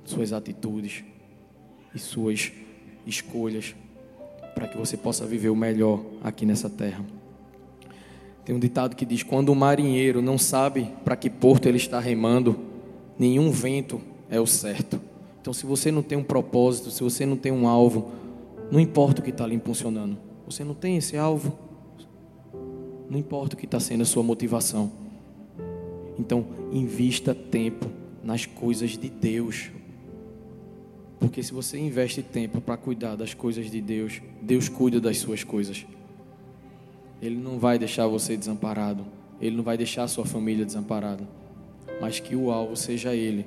suas 0.06 0.32
atitudes 0.32 1.04
e 1.96 1.98
suas 1.98 2.51
escolhas 3.08 3.75
para 4.54 4.68
que 4.68 4.78
você 4.78 4.96
possa 4.96 5.25
viver 5.25 5.50
o 5.50 5.56
melhor 5.56 6.00
aqui 6.24 6.46
nessa 6.46 6.70
terra. 6.70 7.04
Tem 8.46 8.56
um 8.56 8.60
ditado 8.60 8.96
que 8.96 9.06
diz: 9.06 9.24
quando 9.24 9.50
o 9.50 9.56
marinheiro 9.56 10.22
não 10.22 10.38
sabe 10.38 10.92
para 11.04 11.16
que 11.16 11.30
porto 11.30 11.66
ele 11.66 11.78
está 11.78 12.00
remando, 12.00 12.60
nenhum 13.18 13.51
vento 13.51 14.11
é 14.31 14.39
o 14.39 14.47
certo. 14.47 15.00
Então, 15.41 15.53
se 15.53 15.65
você 15.65 15.91
não 15.91 16.01
tem 16.01 16.17
um 16.17 16.23
propósito, 16.23 16.89
se 16.89 17.03
você 17.03 17.25
não 17.25 17.35
tem 17.35 17.51
um 17.51 17.67
alvo, 17.67 18.11
não 18.71 18.79
importa 18.79 19.19
o 19.19 19.23
que 19.23 19.29
está 19.29 19.43
ali 19.43 19.55
impulsionando, 19.55 20.17
você 20.45 20.63
não 20.63 20.73
tem 20.73 20.95
esse 20.95 21.17
alvo, 21.17 21.53
não 23.09 23.19
importa 23.19 23.55
o 23.55 23.57
que 23.57 23.65
está 23.65 23.79
sendo 23.79 24.01
a 24.01 24.05
sua 24.05 24.23
motivação. 24.23 24.89
Então, 26.17 26.45
invista 26.71 27.35
tempo 27.35 27.88
nas 28.23 28.45
coisas 28.45 28.91
de 28.91 29.09
Deus. 29.09 29.69
Porque 31.19 31.43
se 31.43 31.51
você 31.51 31.77
investe 31.77 32.23
tempo 32.23 32.61
para 32.61 32.77
cuidar 32.77 33.15
das 33.15 33.33
coisas 33.33 33.69
de 33.69 33.81
Deus, 33.81 34.21
Deus 34.41 34.69
cuida 34.69 35.01
das 35.01 35.17
suas 35.17 35.43
coisas. 35.43 35.85
Ele 37.21 37.35
não 37.35 37.59
vai 37.59 37.77
deixar 37.77 38.07
você 38.07 38.38
desamparado. 38.38 39.05
Ele 39.41 39.55
não 39.55 39.63
vai 39.63 39.77
deixar 39.77 40.03
a 40.03 40.07
sua 40.07 40.25
família 40.25 40.65
desamparada. 40.65 41.27
Mas 42.00 42.19
que 42.19 42.35
o 42.35 42.51
alvo 42.51 42.75
seja 42.75 43.13
Ele 43.13 43.45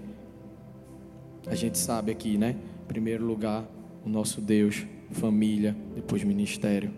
a 1.46 1.54
gente 1.54 1.78
sabe 1.78 2.10
aqui, 2.10 2.38
né? 2.38 2.56
Em 2.84 2.86
primeiro 2.86 3.24
lugar, 3.24 3.64
o 4.04 4.08
nosso 4.08 4.40
Deus, 4.40 4.86
família, 5.10 5.76
depois 5.94 6.24
ministério. 6.24 6.90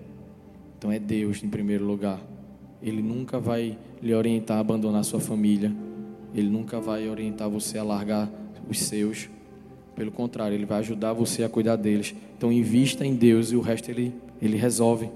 Então 0.78 0.90
é 0.90 0.98
Deus 0.98 1.42
em 1.42 1.48
primeiro 1.48 1.84
lugar. 1.84 2.20
Ele 2.82 3.02
nunca 3.02 3.38
vai 3.38 3.78
lhe 4.02 4.14
orientar 4.14 4.58
a 4.58 4.60
abandonar 4.60 5.04
sua 5.04 5.20
família. 5.20 5.72
Ele 6.34 6.48
nunca 6.48 6.80
vai 6.80 7.08
orientar 7.08 7.48
você 7.48 7.78
a 7.78 7.82
largar 7.82 8.30
os 8.68 8.78
seus. 8.80 9.28
Pelo 9.94 10.12
contrário, 10.12 10.54
ele 10.54 10.66
vai 10.66 10.78
ajudar 10.80 11.12
você 11.12 11.42
a 11.42 11.48
cuidar 11.48 11.76
deles. 11.76 12.14
Então 12.36 12.52
invista 12.52 13.04
em 13.04 13.14
Deus 13.14 13.50
e 13.50 13.56
o 13.56 13.60
resto 13.60 13.90
ele, 13.90 14.14
ele 14.40 14.56
resolve. 14.56 15.08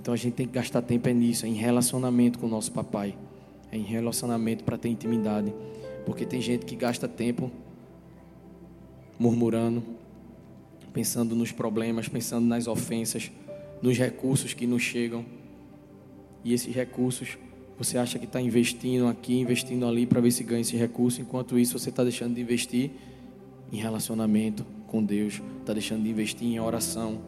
Então 0.00 0.14
a 0.14 0.16
gente 0.16 0.34
tem 0.34 0.46
que 0.46 0.52
gastar 0.52 0.82
tempo 0.82 1.08
é 1.08 1.12
nisso, 1.12 1.46
é 1.46 1.48
em 1.48 1.54
relacionamento 1.54 2.38
com 2.38 2.46
o 2.46 2.50
nosso 2.50 2.72
papai. 2.72 3.14
É 3.70 3.76
em 3.76 3.82
relacionamento 3.82 4.64
para 4.64 4.78
ter 4.78 4.88
intimidade. 4.88 5.52
Porque 6.04 6.24
tem 6.24 6.40
gente 6.40 6.64
que 6.64 6.76
gasta 6.76 7.06
tempo 7.06 7.50
murmurando, 9.18 9.82
pensando 10.92 11.34
nos 11.34 11.52
problemas, 11.52 12.08
pensando 12.08 12.46
nas 12.46 12.66
ofensas, 12.66 13.30
nos 13.82 13.98
recursos 13.98 14.54
que 14.54 14.66
nos 14.66 14.82
chegam. 14.82 15.24
E 16.44 16.52
esses 16.52 16.74
recursos, 16.74 17.36
você 17.78 17.98
acha 17.98 18.18
que 18.18 18.24
está 18.24 18.40
investindo 18.40 19.06
aqui, 19.06 19.38
investindo 19.38 19.86
ali 19.86 20.06
para 20.06 20.20
ver 20.20 20.30
se 20.30 20.44
ganha 20.44 20.60
esse 20.60 20.76
recurso, 20.76 21.20
enquanto 21.20 21.58
isso 21.58 21.78
você 21.78 21.90
está 21.90 22.02
deixando 22.02 22.34
de 22.34 22.40
investir 22.40 22.90
em 23.72 23.76
relacionamento 23.76 24.64
com 24.86 25.02
Deus, 25.02 25.42
está 25.60 25.72
deixando 25.72 26.04
de 26.04 26.10
investir 26.10 26.46
em 26.46 26.60
oração, 26.60 27.20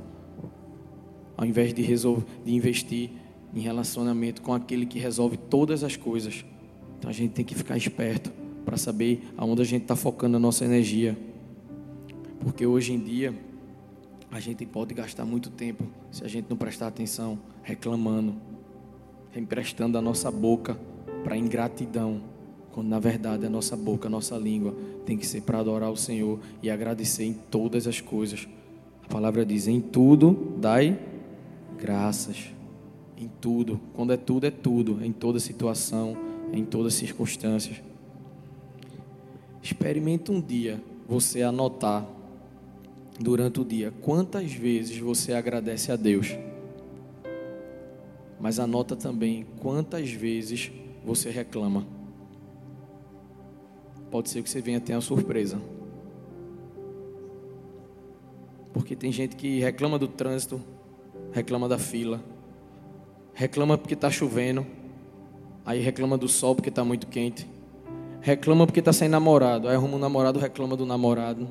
ao 1.36 1.44
invés 1.44 1.74
de, 1.74 1.82
resolver, 1.82 2.24
de 2.44 2.54
investir 2.54 3.10
em 3.54 3.60
relacionamento 3.60 4.42
com 4.42 4.52
aquele 4.52 4.86
que 4.86 4.98
resolve 4.98 5.36
todas 5.36 5.82
as 5.82 5.96
coisas. 5.96 6.44
Então 6.98 7.10
a 7.10 7.12
gente 7.12 7.32
tem 7.32 7.44
que 7.44 7.54
ficar 7.54 7.76
esperto 7.76 8.32
para 8.64 8.76
saber 8.76 9.22
aonde 9.36 9.62
a 9.62 9.64
gente 9.64 9.82
está 9.82 9.96
focando 9.96 10.36
a 10.36 10.40
nossa 10.40 10.64
energia. 10.64 11.16
Porque 12.40 12.66
hoje 12.66 12.92
em 12.92 12.98
dia 12.98 13.34
a 14.30 14.40
gente 14.40 14.64
pode 14.66 14.94
gastar 14.94 15.24
muito 15.24 15.50
tempo 15.50 15.84
se 16.10 16.24
a 16.24 16.28
gente 16.28 16.46
não 16.48 16.56
prestar 16.56 16.86
atenção, 16.88 17.38
reclamando, 17.62 18.34
emprestando 19.34 19.96
a 19.98 20.02
nossa 20.02 20.30
boca 20.30 20.78
para 21.24 21.36
ingratidão, 21.36 22.22
quando 22.72 22.88
na 22.88 22.98
verdade 22.98 23.46
a 23.46 23.50
nossa 23.50 23.76
boca, 23.76 24.08
a 24.08 24.10
nossa 24.10 24.36
língua 24.36 24.74
tem 25.04 25.16
que 25.16 25.26
ser 25.26 25.42
para 25.42 25.58
adorar 25.58 25.90
o 25.90 25.96
Senhor 25.96 26.38
e 26.62 26.70
agradecer 26.70 27.24
em 27.24 27.32
todas 27.32 27.86
as 27.86 28.00
coisas. 28.00 28.46
A 29.04 29.08
palavra 29.08 29.44
diz: 29.44 29.66
em 29.66 29.80
tudo 29.80 30.54
dai 30.58 30.98
graças. 31.78 32.52
Em 33.16 33.28
tudo, 33.40 33.80
quando 33.94 34.12
é 34.12 34.16
tudo, 34.16 34.46
é 34.46 34.50
tudo, 34.50 35.04
em 35.04 35.10
toda 35.10 35.40
situação, 35.40 36.16
em 36.52 36.64
todas 36.64 36.92
as 36.92 36.98
circunstâncias. 37.00 37.82
Experimente 39.60 40.30
um 40.30 40.40
dia 40.40 40.80
você 41.08 41.42
anotar 41.42 42.06
durante 43.18 43.60
o 43.60 43.64
dia 43.64 43.92
quantas 44.00 44.52
vezes 44.52 44.98
você 44.98 45.32
agradece 45.32 45.90
a 45.90 45.96
Deus. 45.96 46.36
Mas 48.40 48.60
anota 48.60 48.94
também 48.94 49.44
quantas 49.60 50.10
vezes 50.10 50.70
você 51.04 51.28
reclama. 51.30 51.84
Pode 54.10 54.30
ser 54.30 54.42
que 54.42 54.48
você 54.48 54.60
venha 54.60 54.80
ter 54.80 54.92
uma 54.94 55.00
surpresa. 55.00 55.60
Porque 58.72 58.94
tem 58.94 59.10
gente 59.10 59.34
que 59.34 59.58
reclama 59.58 59.98
do 59.98 60.06
trânsito, 60.06 60.62
reclama 61.32 61.68
da 61.68 61.78
fila, 61.78 62.22
reclama 63.34 63.76
porque 63.76 63.94
está 63.94 64.08
chovendo, 64.08 64.64
aí 65.66 65.80
reclama 65.80 66.16
do 66.16 66.28
sol 66.28 66.54
porque 66.54 66.68
está 66.68 66.84
muito 66.84 67.08
quente, 67.08 67.46
reclama 68.20 68.66
porque 68.66 68.78
está 68.78 68.92
sem 68.92 69.08
namorado, 69.08 69.68
aí 69.68 69.74
arruma 69.74 69.96
um 69.96 69.98
namorado, 69.98 70.38
reclama 70.38 70.76
do 70.76 70.86
namorado 70.86 71.48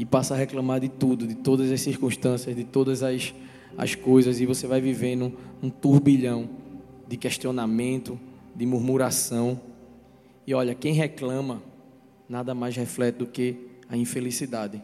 e 0.00 0.04
passa 0.06 0.32
a 0.32 0.36
reclamar 0.38 0.80
de 0.80 0.88
tudo, 0.88 1.26
de 1.26 1.34
todas 1.34 1.70
as 1.70 1.78
circunstâncias, 1.82 2.56
de 2.56 2.64
todas 2.64 3.02
as, 3.02 3.34
as 3.76 3.94
coisas, 3.94 4.40
e 4.40 4.46
você 4.46 4.66
vai 4.66 4.80
vivendo 4.80 5.30
um 5.62 5.68
turbilhão 5.68 6.48
de 7.06 7.18
questionamento, 7.18 8.18
de 8.56 8.64
murmuração. 8.64 9.60
E 10.46 10.54
olha, 10.54 10.74
quem 10.74 10.94
reclama 10.94 11.62
nada 12.26 12.54
mais 12.54 12.74
reflete 12.74 13.16
do 13.16 13.26
que 13.26 13.56
a 13.90 13.96
infelicidade. 13.96 14.82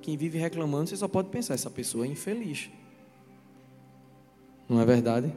Quem 0.00 0.16
vive 0.16 0.38
reclamando, 0.38 0.88
você 0.88 0.96
só 0.96 1.08
pode 1.08 1.28
pensar, 1.28 1.52
essa 1.52 1.68
pessoa 1.68 2.06
é 2.06 2.08
infeliz. 2.08 2.70
Não 4.66 4.80
é 4.80 4.86
verdade? 4.86 5.30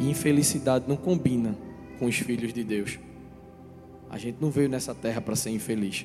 E 0.00 0.10
infelicidade 0.10 0.86
não 0.88 0.96
combina 0.96 1.56
com 2.00 2.06
os 2.06 2.16
filhos 2.16 2.52
de 2.52 2.64
Deus. 2.64 2.98
A 4.10 4.18
gente 4.18 4.38
não 4.40 4.50
veio 4.50 4.68
nessa 4.68 4.92
terra 4.92 5.20
para 5.20 5.36
ser 5.36 5.50
infeliz. 5.50 6.04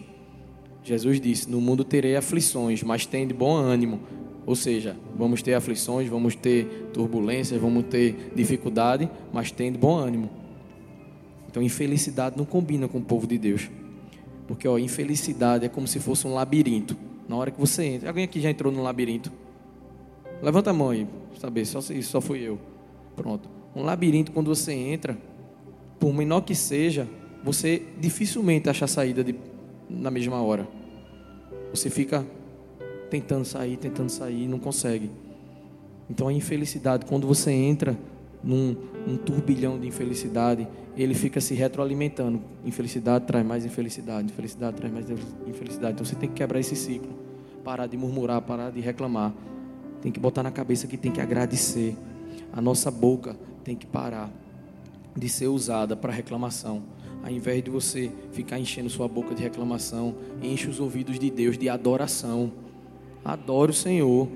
Jesus 0.85 1.19
disse: 1.19 1.49
No 1.49 1.59
mundo 1.59 1.83
terei 1.83 2.15
aflições, 2.15 2.83
mas 2.83 3.05
tem 3.05 3.27
de 3.27 3.33
bom 3.33 3.55
ânimo. 3.55 3.99
Ou 4.45 4.55
seja, 4.55 4.95
vamos 5.17 5.41
ter 5.41 5.55
aflições, 5.55 6.07
vamos 6.07 6.35
ter 6.35 6.89
turbulências, 6.93 7.59
vamos 7.59 7.85
ter 7.85 8.31
dificuldade, 8.35 9.09
mas 9.33 9.51
tem 9.51 9.71
de 9.71 9.77
bom 9.77 9.97
ânimo. 9.97 10.29
Então, 11.49 11.63
infelicidade 11.63 12.37
não 12.37 12.45
combina 12.45 12.87
com 12.87 12.99
o 12.99 13.01
povo 13.01 13.25
de 13.25 13.39
Deus. 13.39 13.71
Porque, 14.47 14.67
ó, 14.67 14.77
infelicidade 14.77 15.65
é 15.65 15.69
como 15.69 15.87
se 15.87 15.99
fosse 15.99 16.27
um 16.27 16.33
labirinto. 16.35 16.95
Na 17.27 17.35
hora 17.35 17.49
que 17.49 17.59
você 17.59 17.83
entra. 17.85 18.09
Alguém 18.09 18.23
aqui 18.23 18.39
já 18.39 18.51
entrou 18.51 18.71
num 18.71 18.83
labirinto? 18.83 19.31
Levanta 20.43 20.69
a 20.69 20.73
mão 20.73 20.91
aí, 20.91 21.07
saber, 21.39 21.65
só 21.65 21.81
só 21.81 22.21
fui 22.21 22.41
eu. 22.41 22.59
Pronto. 23.15 23.49
Um 23.75 23.81
labirinto, 23.81 24.31
quando 24.31 24.47
você 24.47 24.73
entra, 24.73 25.17
por 25.99 26.13
menor 26.13 26.41
que 26.41 26.53
seja, 26.53 27.07
você 27.43 27.81
dificilmente 27.99 28.69
acha 28.69 28.85
a 28.85 28.87
saída 28.87 29.23
de, 29.23 29.33
na 29.89 30.09
mesma 30.11 30.41
hora. 30.41 30.67
Você 31.71 31.89
fica 31.89 32.25
tentando 33.09 33.45
sair, 33.45 33.77
tentando 33.77 34.09
sair, 34.09 34.47
não 34.47 34.59
consegue. 34.59 35.11
Então 36.09 36.27
a 36.27 36.33
infelicidade, 36.33 37.05
quando 37.05 37.27
você 37.27 37.51
entra 37.51 37.97
num, 38.43 38.75
num 39.07 39.17
turbilhão 39.17 39.79
de 39.79 39.87
infelicidade, 39.87 40.67
ele 40.95 41.13
fica 41.13 41.41
se 41.41 41.53
retroalimentando. 41.53 42.41
Infelicidade 42.63 43.25
traz 43.25 43.45
mais 43.45 43.65
infelicidade, 43.65 44.31
infelicidade 44.31 44.77
traz 44.77 44.93
mais 44.93 45.09
infelicidade. 45.47 45.93
Então 45.93 46.05
você 46.05 46.15
tem 46.15 46.29
que 46.29 46.35
quebrar 46.35 46.59
esse 46.59 46.75
ciclo. 46.75 47.13
Parar 47.63 47.87
de 47.87 47.97
murmurar, 47.97 48.41
parar 48.41 48.71
de 48.71 48.79
reclamar. 48.79 49.33
Tem 50.01 50.11
que 50.11 50.19
botar 50.19 50.43
na 50.43 50.51
cabeça 50.51 50.87
que 50.87 50.97
tem 50.97 51.11
que 51.11 51.19
agradecer. 51.19 51.97
A 52.53 52.61
nossa 52.61 52.91
boca 52.91 53.35
tem 53.63 53.75
que 53.75 53.87
parar 53.87 54.29
de 55.15 55.27
ser 55.27 55.47
usada 55.47 55.95
para 55.95 56.13
reclamação 56.13 56.83
ao 57.25 57.31
invés 57.31 57.63
de 57.63 57.71
você 57.71 58.11
ficar 58.33 58.59
enchendo 58.59 58.87
sua 58.87 59.07
boca 59.07 59.33
de 59.33 59.41
reclamação, 59.41 60.13
enche 60.43 60.69
os 60.69 60.79
ouvidos 60.79 61.17
de 61.17 61.31
Deus 61.31 61.57
de 61.57 61.67
adoração. 61.67 62.51
Adore 63.23 63.71
o 63.71 63.73
Senhor. 63.73 64.27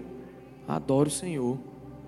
Adore 0.67 1.07
o 1.07 1.11
Senhor. 1.11 1.59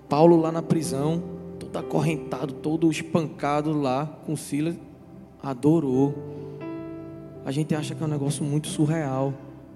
Paulo 0.08 0.34
lá 0.34 0.50
na 0.50 0.60
prisão, 0.60 1.22
todo 1.60 1.76
acorrentado, 1.76 2.54
todo 2.54 2.90
espancado 2.90 3.72
lá 3.72 4.06
com 4.26 4.34
Silas, 4.34 4.74
adorou. 5.40 6.16
A 7.44 7.52
gente 7.52 7.76
acha 7.76 7.94
que 7.94 8.02
é 8.02 8.06
um 8.06 8.10
negócio 8.10 8.44
muito 8.44 8.66
surreal, 8.66 9.32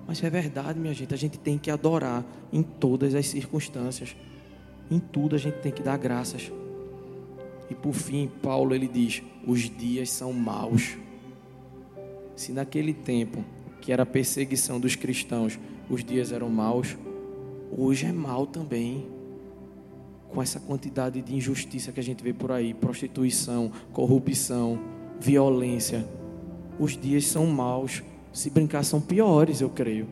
mas 0.08 0.20
é 0.25 0.28
verdade, 0.28 0.76
minha 0.76 0.92
gente. 0.92 1.14
A 1.14 1.16
gente 1.16 1.38
tem 1.38 1.56
que 1.56 1.70
adorar 1.70 2.25
em 2.52 2.64
todas 2.64 3.14
as 3.14 3.28
circunstâncias. 3.28 4.16
Em 4.90 4.98
tudo 4.98 5.36
a 5.36 5.38
gente 5.38 5.58
tem 5.58 5.70
que 5.70 5.84
dar 5.84 5.98
graças. 5.98 6.50
E 7.70 7.75
por 7.75 7.92
fim, 7.92 8.30
Paulo 8.42 8.75
ele 8.75 8.88
diz: 8.88 9.23
os 9.46 9.62
dias 9.62 10.11
são 10.11 10.32
maus. 10.32 10.96
Se 12.35 12.52
naquele 12.52 12.92
tempo, 12.92 13.44
que 13.80 13.92
era 13.92 14.02
a 14.02 14.06
perseguição 14.06 14.78
dos 14.78 14.94
cristãos, 14.94 15.58
os 15.88 16.04
dias 16.04 16.32
eram 16.32 16.49
maus, 16.49 16.96
hoje 17.76 18.06
é 18.06 18.12
mal 18.12 18.46
também. 18.46 19.06
Com 20.28 20.42
essa 20.42 20.58
quantidade 20.58 21.23
de 21.23 21.35
injustiça 21.35 21.92
que 21.92 22.00
a 22.00 22.02
gente 22.02 22.23
vê 22.23 22.32
por 22.32 22.50
aí, 22.50 22.75
prostituição, 22.75 23.70
corrupção, 23.92 24.78
violência, 25.20 26.06
os 26.78 26.96
dias 26.96 27.26
são 27.26 27.46
maus. 27.46 28.02
Se 28.32 28.50
brincar, 28.50 28.85
são 28.85 29.00
piores, 29.00 29.61
eu 29.61 29.70
creio. 29.70 30.06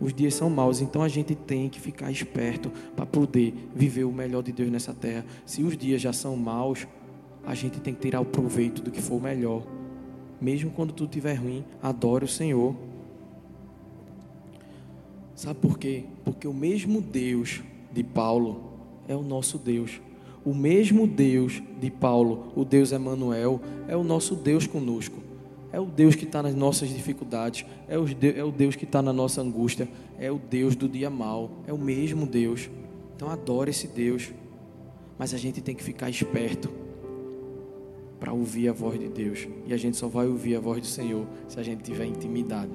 Os 0.00 0.12
dias 0.12 0.34
são 0.34 0.50
maus, 0.50 0.80
então 0.80 1.02
a 1.02 1.08
gente 1.08 1.34
tem 1.34 1.68
que 1.68 1.80
ficar 1.80 2.10
esperto 2.10 2.70
para 2.94 3.06
poder 3.06 3.54
viver 3.74 4.04
o 4.04 4.12
melhor 4.12 4.42
de 4.42 4.52
Deus 4.52 4.70
nessa 4.70 4.92
terra. 4.92 5.24
Se 5.44 5.62
os 5.62 5.76
dias 5.76 6.02
já 6.02 6.12
são 6.12 6.36
maus, 6.36 6.86
a 7.44 7.54
gente 7.54 7.80
tem 7.80 7.94
que 7.94 8.00
tirar 8.00 8.20
o 8.20 8.24
proveito 8.24 8.82
do 8.82 8.90
que 8.90 9.00
for 9.00 9.20
melhor. 9.20 9.62
Mesmo 10.40 10.70
quando 10.70 10.92
tudo 10.92 11.08
estiver 11.08 11.34
ruim, 11.34 11.64
adore 11.82 12.24
o 12.24 12.28
Senhor. 12.28 12.74
Sabe 15.34 15.60
por 15.60 15.78
quê? 15.78 16.04
Porque 16.24 16.46
o 16.46 16.52
mesmo 16.52 17.00
Deus 17.00 17.62
de 17.92 18.02
Paulo 18.02 18.72
é 19.08 19.14
o 19.14 19.22
nosso 19.22 19.58
Deus. 19.58 20.00
O 20.44 20.54
mesmo 20.54 21.06
Deus 21.06 21.62
de 21.80 21.90
Paulo, 21.90 22.52
o 22.54 22.64
Deus 22.64 22.92
Emanuel, 22.92 23.60
é 23.88 23.96
o 23.96 24.04
nosso 24.04 24.34
Deus 24.34 24.66
conosco. 24.66 25.25
É 25.76 25.78
o 25.78 25.84
Deus 25.84 26.14
que 26.14 26.24
está 26.24 26.42
nas 26.42 26.54
nossas 26.54 26.88
dificuldades, 26.88 27.66
é 27.86 27.98
o, 27.98 28.06
Deus, 28.06 28.34
é 28.38 28.42
o 28.42 28.50
Deus 28.50 28.74
que 28.74 28.84
está 28.84 29.02
na 29.02 29.12
nossa 29.12 29.42
angústia, 29.42 29.86
é 30.18 30.32
o 30.32 30.38
Deus 30.38 30.74
do 30.74 30.88
dia 30.88 31.10
mal, 31.10 31.50
é 31.66 31.72
o 31.72 31.76
mesmo 31.76 32.24
Deus. 32.24 32.70
Então 33.14 33.28
adore 33.28 33.72
esse 33.72 33.86
Deus. 33.86 34.32
Mas 35.18 35.34
a 35.34 35.36
gente 35.36 35.60
tem 35.60 35.74
que 35.74 35.84
ficar 35.84 36.08
esperto 36.08 36.70
para 38.18 38.32
ouvir 38.32 38.70
a 38.70 38.72
voz 38.72 38.98
de 38.98 39.06
Deus. 39.06 39.46
E 39.66 39.74
a 39.74 39.76
gente 39.76 39.98
só 39.98 40.08
vai 40.08 40.26
ouvir 40.26 40.56
a 40.56 40.60
voz 40.60 40.80
do 40.80 40.86
Senhor 40.86 41.26
se 41.46 41.60
a 41.60 41.62
gente 41.62 41.82
tiver 41.82 42.06
intimidade. 42.06 42.72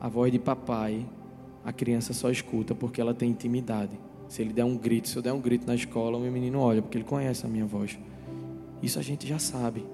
A 0.00 0.08
voz 0.08 0.32
de 0.32 0.38
papai, 0.40 1.06
a 1.64 1.72
criança 1.72 2.12
só 2.12 2.28
escuta 2.28 2.74
porque 2.74 3.00
ela 3.00 3.14
tem 3.14 3.30
intimidade. 3.30 3.96
Se 4.26 4.42
ele 4.42 4.52
der 4.52 4.64
um 4.64 4.76
grito, 4.76 5.08
se 5.08 5.16
eu 5.16 5.22
der 5.22 5.32
um 5.32 5.40
grito 5.40 5.64
na 5.64 5.76
escola, 5.76 6.16
o 6.16 6.20
meu 6.20 6.32
menino 6.32 6.58
olha, 6.58 6.82
porque 6.82 6.98
ele 6.98 7.04
conhece 7.04 7.46
a 7.46 7.48
minha 7.48 7.66
voz. 7.66 7.96
Isso 8.82 8.98
a 8.98 9.02
gente 9.02 9.28
já 9.28 9.38
sabe. 9.38 9.84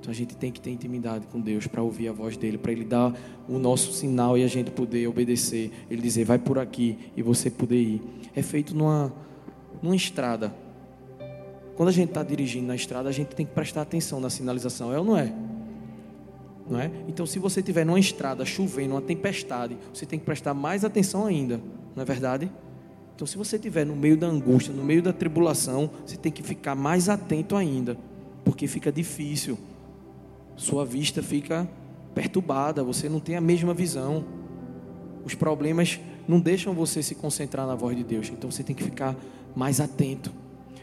Então 0.00 0.10
a 0.10 0.14
gente 0.14 0.34
tem 0.34 0.50
que 0.50 0.60
ter 0.60 0.70
intimidade 0.70 1.26
com 1.26 1.38
Deus 1.38 1.66
para 1.66 1.82
ouvir 1.82 2.08
a 2.08 2.12
voz 2.12 2.34
dele, 2.34 2.56
para 2.56 2.72
ele 2.72 2.84
dar 2.84 3.14
o 3.46 3.58
nosso 3.58 3.92
sinal 3.92 4.36
e 4.36 4.42
a 4.42 4.46
gente 4.46 4.70
poder 4.70 5.06
obedecer. 5.06 5.70
Ele 5.90 6.00
dizer, 6.00 6.24
vai 6.24 6.38
por 6.38 6.58
aqui 6.58 6.98
e 7.14 7.22
você 7.22 7.50
poder 7.50 7.76
ir. 7.76 8.02
É 8.34 8.40
feito 8.42 8.74
numa, 8.74 9.12
numa 9.82 9.94
estrada. 9.94 10.54
Quando 11.76 11.90
a 11.90 11.92
gente 11.92 12.08
está 12.08 12.22
dirigindo 12.22 12.66
na 12.66 12.74
estrada, 12.74 13.10
a 13.10 13.12
gente 13.12 13.28
tem 13.36 13.44
que 13.44 13.52
prestar 13.52 13.82
atenção 13.82 14.20
na 14.20 14.30
sinalização, 14.30 14.92
é 14.92 14.98
ou 14.98 15.04
não 15.04 15.16
é? 15.16 15.32
Não 16.68 16.80
é? 16.80 16.90
Então, 17.06 17.26
se 17.26 17.38
você 17.38 17.60
estiver 17.60 17.84
numa 17.84 17.98
estrada 17.98 18.44
chovendo, 18.44 18.94
uma 18.94 19.02
tempestade, 19.02 19.76
você 19.92 20.06
tem 20.06 20.18
que 20.18 20.24
prestar 20.24 20.54
mais 20.54 20.84
atenção 20.84 21.26
ainda, 21.26 21.60
não 21.94 22.02
é 22.02 22.06
verdade? 22.06 22.50
Então, 23.14 23.26
se 23.26 23.36
você 23.36 23.56
estiver 23.56 23.84
no 23.84 23.96
meio 23.96 24.16
da 24.16 24.26
angústia, 24.26 24.72
no 24.72 24.84
meio 24.84 25.02
da 25.02 25.12
tribulação, 25.12 25.90
você 26.06 26.16
tem 26.16 26.32
que 26.32 26.42
ficar 26.42 26.74
mais 26.74 27.08
atento 27.08 27.56
ainda, 27.56 27.98
porque 28.44 28.66
fica 28.66 28.90
difícil 28.90 29.58
sua 30.60 30.84
vista 30.84 31.22
fica 31.22 31.66
perturbada, 32.14 32.84
você 32.84 33.08
não 33.08 33.18
tem 33.18 33.34
a 33.34 33.40
mesma 33.40 33.72
visão. 33.72 34.24
Os 35.24 35.34
problemas 35.34 35.98
não 36.28 36.38
deixam 36.38 36.74
você 36.74 37.02
se 37.02 37.14
concentrar 37.14 37.66
na 37.66 37.74
voz 37.74 37.96
de 37.96 38.04
Deus, 38.04 38.28
então 38.28 38.50
você 38.50 38.62
tem 38.62 38.76
que 38.76 38.84
ficar 38.84 39.16
mais 39.56 39.80
atento. 39.80 40.30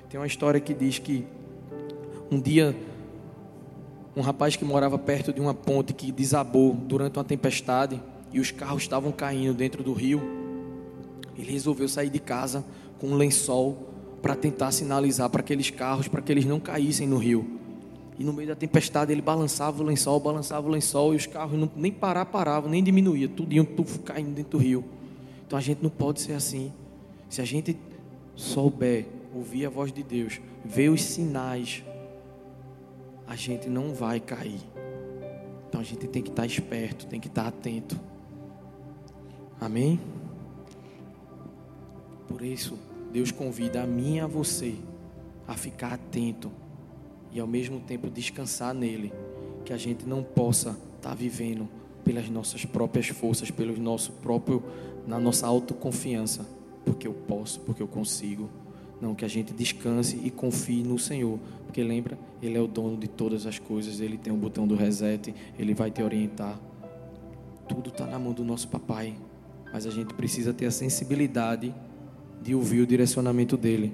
Tem 0.10 0.20
uma 0.20 0.26
história 0.26 0.60
que 0.60 0.74
diz 0.74 0.98
que 0.98 1.28
um 2.32 2.40
dia 2.40 2.76
um 4.16 4.22
rapaz 4.22 4.56
que 4.56 4.66
morava 4.66 4.98
perto 4.98 5.32
de 5.32 5.40
uma 5.40 5.54
ponte 5.54 5.94
que 5.94 6.12
desabou 6.12 6.74
durante 6.74 7.20
uma 7.20 7.24
tempestade 7.24 8.02
e 8.34 8.40
os 8.40 8.50
carros 8.50 8.82
estavam 8.82 9.12
caindo 9.12 9.54
dentro 9.54 9.84
do 9.84 9.94
rio. 9.94 10.20
Ele 11.38 11.52
resolveu 11.52 11.88
sair 11.88 12.10
de 12.10 12.18
casa 12.18 12.66
com 13.00 13.10
um 13.10 13.16
lençol 13.16 13.90
para 14.24 14.36
tentar 14.36 14.72
sinalizar 14.72 15.30
para 15.30 15.42
aqueles 15.42 15.70
carros 15.70 16.08
para 16.08 16.20
que 16.20 16.32
eles 16.32 16.46
não 16.46 16.60
caíssem 16.60 17.08
no 17.08 17.18
rio. 17.18 17.57
E 18.20 18.24
no 18.24 18.34
meio 18.34 18.48
da 18.48 18.56
tempestade 18.56 19.12
ele 19.12 19.22
balançava 19.22 19.82
o 19.82 19.86
lençol, 19.86 20.20
balançava 20.20 20.68
o 20.68 20.72
lençol 20.72 21.14
e 21.14 21.18
os 21.18 21.28
carros 21.28 21.60
não, 21.60 21.70
nem 21.76 21.92
parar 21.92 22.26
paravam, 22.26 22.70
nem 22.70 22.84
diminuía, 22.84 23.30
tudo 23.30 23.54
iam 23.54 23.64
tudo 23.64 24.00
caindo 24.00 24.34
dentro 24.34 24.58
do 24.58 24.58
rio. 24.58 24.84
Então 25.46 25.58
a 25.58 25.62
gente 25.62 25.84
não 25.84 25.90
pode 25.90 26.22
ser 26.22 26.34
assim. 26.34 26.74
Se 27.30 27.42
a 27.42 27.46
gente 27.46 27.78
souber 28.36 29.06
ouvir 29.34 29.66
a 29.66 29.70
voz 29.70 29.92
de 29.94 30.02
Deus, 30.02 30.42
ver 30.66 30.90
os 30.90 31.02
sinais, 31.04 31.84
a 33.28 33.36
gente 33.36 33.70
não 33.70 33.94
vai 33.94 34.20
cair. 34.20 34.62
Então 35.70 35.80
a 35.80 35.84
gente 35.84 36.08
tem 36.08 36.24
que 36.24 36.30
estar 36.30 36.46
esperto, 36.46 37.06
tem 37.06 37.20
que 37.20 37.28
estar 37.28 37.46
atento. 37.46 38.00
Amém? 39.62 40.00
Por 42.28 42.42
isso, 42.42 42.80
Deus 43.12 43.32
convida 43.32 43.84
a 43.84 43.88
mim 43.88 44.16
e 44.16 44.20
a 44.20 44.28
você 44.28 44.76
a 45.48 45.56
ficar 45.56 45.94
atento 45.94 46.52
e 47.32 47.40
ao 47.40 47.48
mesmo 47.48 47.80
tempo 47.80 48.10
descansar 48.10 48.74
nele, 48.74 49.14
que 49.66 49.74
a 49.74 49.78
gente 49.78 50.08
não 50.08 50.24
possa 50.24 50.70
estar 50.70 51.10
tá 51.10 51.16
vivendo 51.16 51.68
pelas 52.04 52.30
nossas 52.30 52.64
próprias 52.64 53.08
forças, 53.08 53.52
pelo 53.52 53.78
nosso 53.78 54.14
próprio 54.14 54.64
na 55.06 55.20
nossa 55.20 55.48
autoconfiança, 55.48 56.46
porque 56.86 57.08
eu 57.08 57.14
posso, 57.14 57.60
porque 57.62 57.82
eu 57.82 57.88
consigo. 57.88 58.50
Não, 59.00 59.14
que 59.14 59.24
a 59.24 59.28
gente 59.28 59.54
descanse 59.54 60.20
e 60.24 60.32
confie 60.32 60.84
no 60.84 60.98
Senhor, 60.98 61.38
porque 61.66 61.84
lembra, 61.84 62.18
Ele 62.42 62.58
é 62.58 62.62
o 62.62 62.68
dono 62.68 62.98
de 62.98 63.08
todas 63.08 63.46
as 63.46 63.60
coisas, 63.60 64.00
Ele 64.00 64.18
tem 64.18 64.34
o 64.34 64.38
botão 64.38 64.68
do 64.68 64.76
reset, 64.76 65.36
Ele 65.60 65.74
vai 65.74 65.92
te 65.92 66.02
orientar. 66.02 66.60
Tudo 67.68 67.90
está 67.90 68.08
na 68.08 68.18
mão 68.18 68.34
do 68.34 68.44
nosso 68.44 68.68
papai, 68.68 69.14
mas 69.72 69.86
a 69.86 69.92
gente 69.92 70.14
precisa 70.14 70.54
ter 70.54 70.66
a 70.66 70.72
sensibilidade 70.72 71.74
de 72.42 72.56
ouvir 72.56 72.82
o 72.82 72.88
direcionamento 72.88 73.56
dele, 73.56 73.94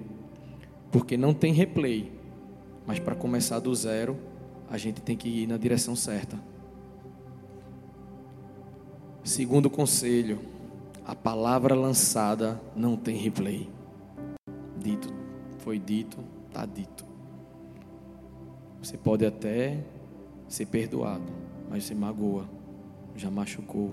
porque 0.91 1.17
não 1.17 1.33
tem 1.33 1.51
replay, 1.51 2.11
mas 2.85 2.99
para 2.99 3.15
começar 3.15 3.59
do 3.59 3.73
zero, 3.73 4.17
a 4.69 4.77
gente 4.77 5.01
tem 5.01 5.15
que 5.15 5.27
ir 5.27 5.47
na 5.47 5.57
direção 5.57 5.95
certa. 5.95 6.37
Segundo 9.23 9.69
conselho, 9.69 10.39
a 11.05 11.15
palavra 11.15 11.75
lançada 11.75 12.59
não 12.75 12.97
tem 12.97 13.15
replay. 13.15 13.69
Dito, 14.77 15.13
foi 15.59 15.79
dito, 15.79 16.17
está 16.47 16.65
dito. 16.65 17.05
Você 18.81 18.97
pode 18.97 19.25
até 19.25 19.83
ser 20.47 20.65
perdoado, 20.65 21.31
mas 21.69 21.85
você 21.85 21.95
magoa, 21.95 22.45
já 23.15 23.31
machucou. 23.31 23.91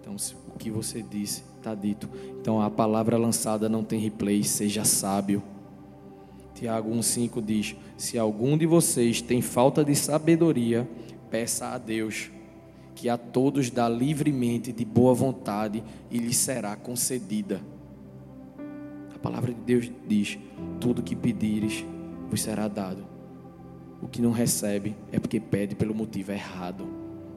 Então, 0.00 0.16
o 0.54 0.58
que 0.58 0.70
você 0.70 1.02
disse 1.02 1.42
está 1.58 1.74
dito. 1.74 2.08
Então, 2.40 2.62
a 2.62 2.70
palavra 2.70 3.18
lançada 3.18 3.68
não 3.68 3.82
tem 3.82 3.98
replay. 3.98 4.42
Seja 4.44 4.84
sábio. 4.84 5.42
Tiago 6.56 6.90
1,5 6.90 7.44
diz: 7.44 7.76
Se 7.98 8.18
algum 8.18 8.56
de 8.56 8.64
vocês 8.64 9.20
tem 9.20 9.42
falta 9.42 9.84
de 9.84 9.94
sabedoria, 9.94 10.88
peça 11.30 11.68
a 11.68 11.78
Deus, 11.78 12.30
que 12.94 13.10
a 13.10 13.18
todos 13.18 13.70
dá 13.70 13.88
livremente, 13.88 14.72
de 14.72 14.84
boa 14.84 15.12
vontade, 15.12 15.84
e 16.10 16.18
lhe 16.18 16.32
será 16.32 16.74
concedida. 16.74 17.60
A 19.14 19.18
palavra 19.18 19.52
de 19.52 19.60
Deus 19.60 19.90
diz: 20.08 20.38
Tudo 20.80 21.02
que 21.02 21.14
pedires 21.14 21.84
vos 22.30 22.40
será 22.40 22.68
dado. 22.68 23.06
O 24.00 24.08
que 24.08 24.22
não 24.22 24.30
recebe 24.30 24.96
é 25.12 25.18
porque 25.18 25.38
pede 25.38 25.74
pelo 25.74 25.94
motivo 25.94 26.32
errado. 26.32 26.86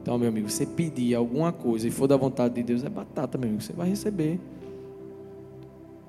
Então, 0.00 0.16
meu 0.16 0.28
amigo, 0.28 0.48
você 0.48 0.64
pedir 0.64 1.14
alguma 1.14 1.52
coisa 1.52 1.86
e 1.86 1.90
for 1.90 2.06
da 2.06 2.16
vontade 2.16 2.54
de 2.54 2.62
Deus, 2.62 2.82
é 2.82 2.88
batata, 2.88 3.36
meu 3.36 3.48
amigo, 3.48 3.62
você 3.62 3.74
vai 3.74 3.88
receber. 3.90 4.40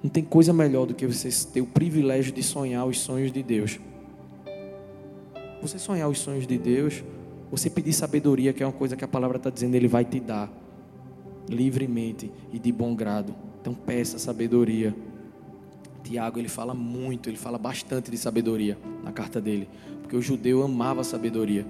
Não 0.03 0.09
tem 0.09 0.23
coisa 0.23 0.51
melhor 0.51 0.85
do 0.85 0.93
que 0.93 1.05
você 1.05 1.29
ter 1.51 1.61
o 1.61 1.65
privilégio 1.65 2.33
de 2.33 2.41
sonhar 2.41 2.85
os 2.87 2.99
sonhos 2.99 3.31
de 3.31 3.43
Deus. 3.43 3.79
Você 5.61 5.77
sonhar 5.77 6.09
os 6.09 6.19
sonhos 6.19 6.47
de 6.47 6.57
Deus, 6.57 7.03
você 7.51 7.69
pedir 7.69 7.93
sabedoria, 7.93 8.51
que 8.51 8.63
é 8.63 8.65
uma 8.65 8.73
coisa 8.73 8.95
que 8.95 9.05
a 9.05 9.07
palavra 9.07 9.37
está 9.37 9.49
dizendo, 9.49 9.75
Ele 9.75 9.87
vai 9.87 10.03
te 10.03 10.19
dar 10.19 10.51
livremente 11.47 12.31
e 12.51 12.57
de 12.57 12.71
bom 12.71 12.95
grado. 12.95 13.35
Então 13.61 13.73
peça 13.73 14.17
sabedoria. 14.17 14.95
Tiago 16.03 16.39
ele 16.39 16.49
fala 16.49 16.73
muito, 16.73 17.29
ele 17.29 17.37
fala 17.37 17.59
bastante 17.59 18.09
de 18.09 18.17
sabedoria 18.17 18.77
na 19.03 19.11
carta 19.11 19.39
dele, 19.39 19.69
porque 20.01 20.15
o 20.15 20.21
judeu 20.21 20.63
amava 20.63 21.01
a 21.01 21.03
sabedoria. 21.03 21.65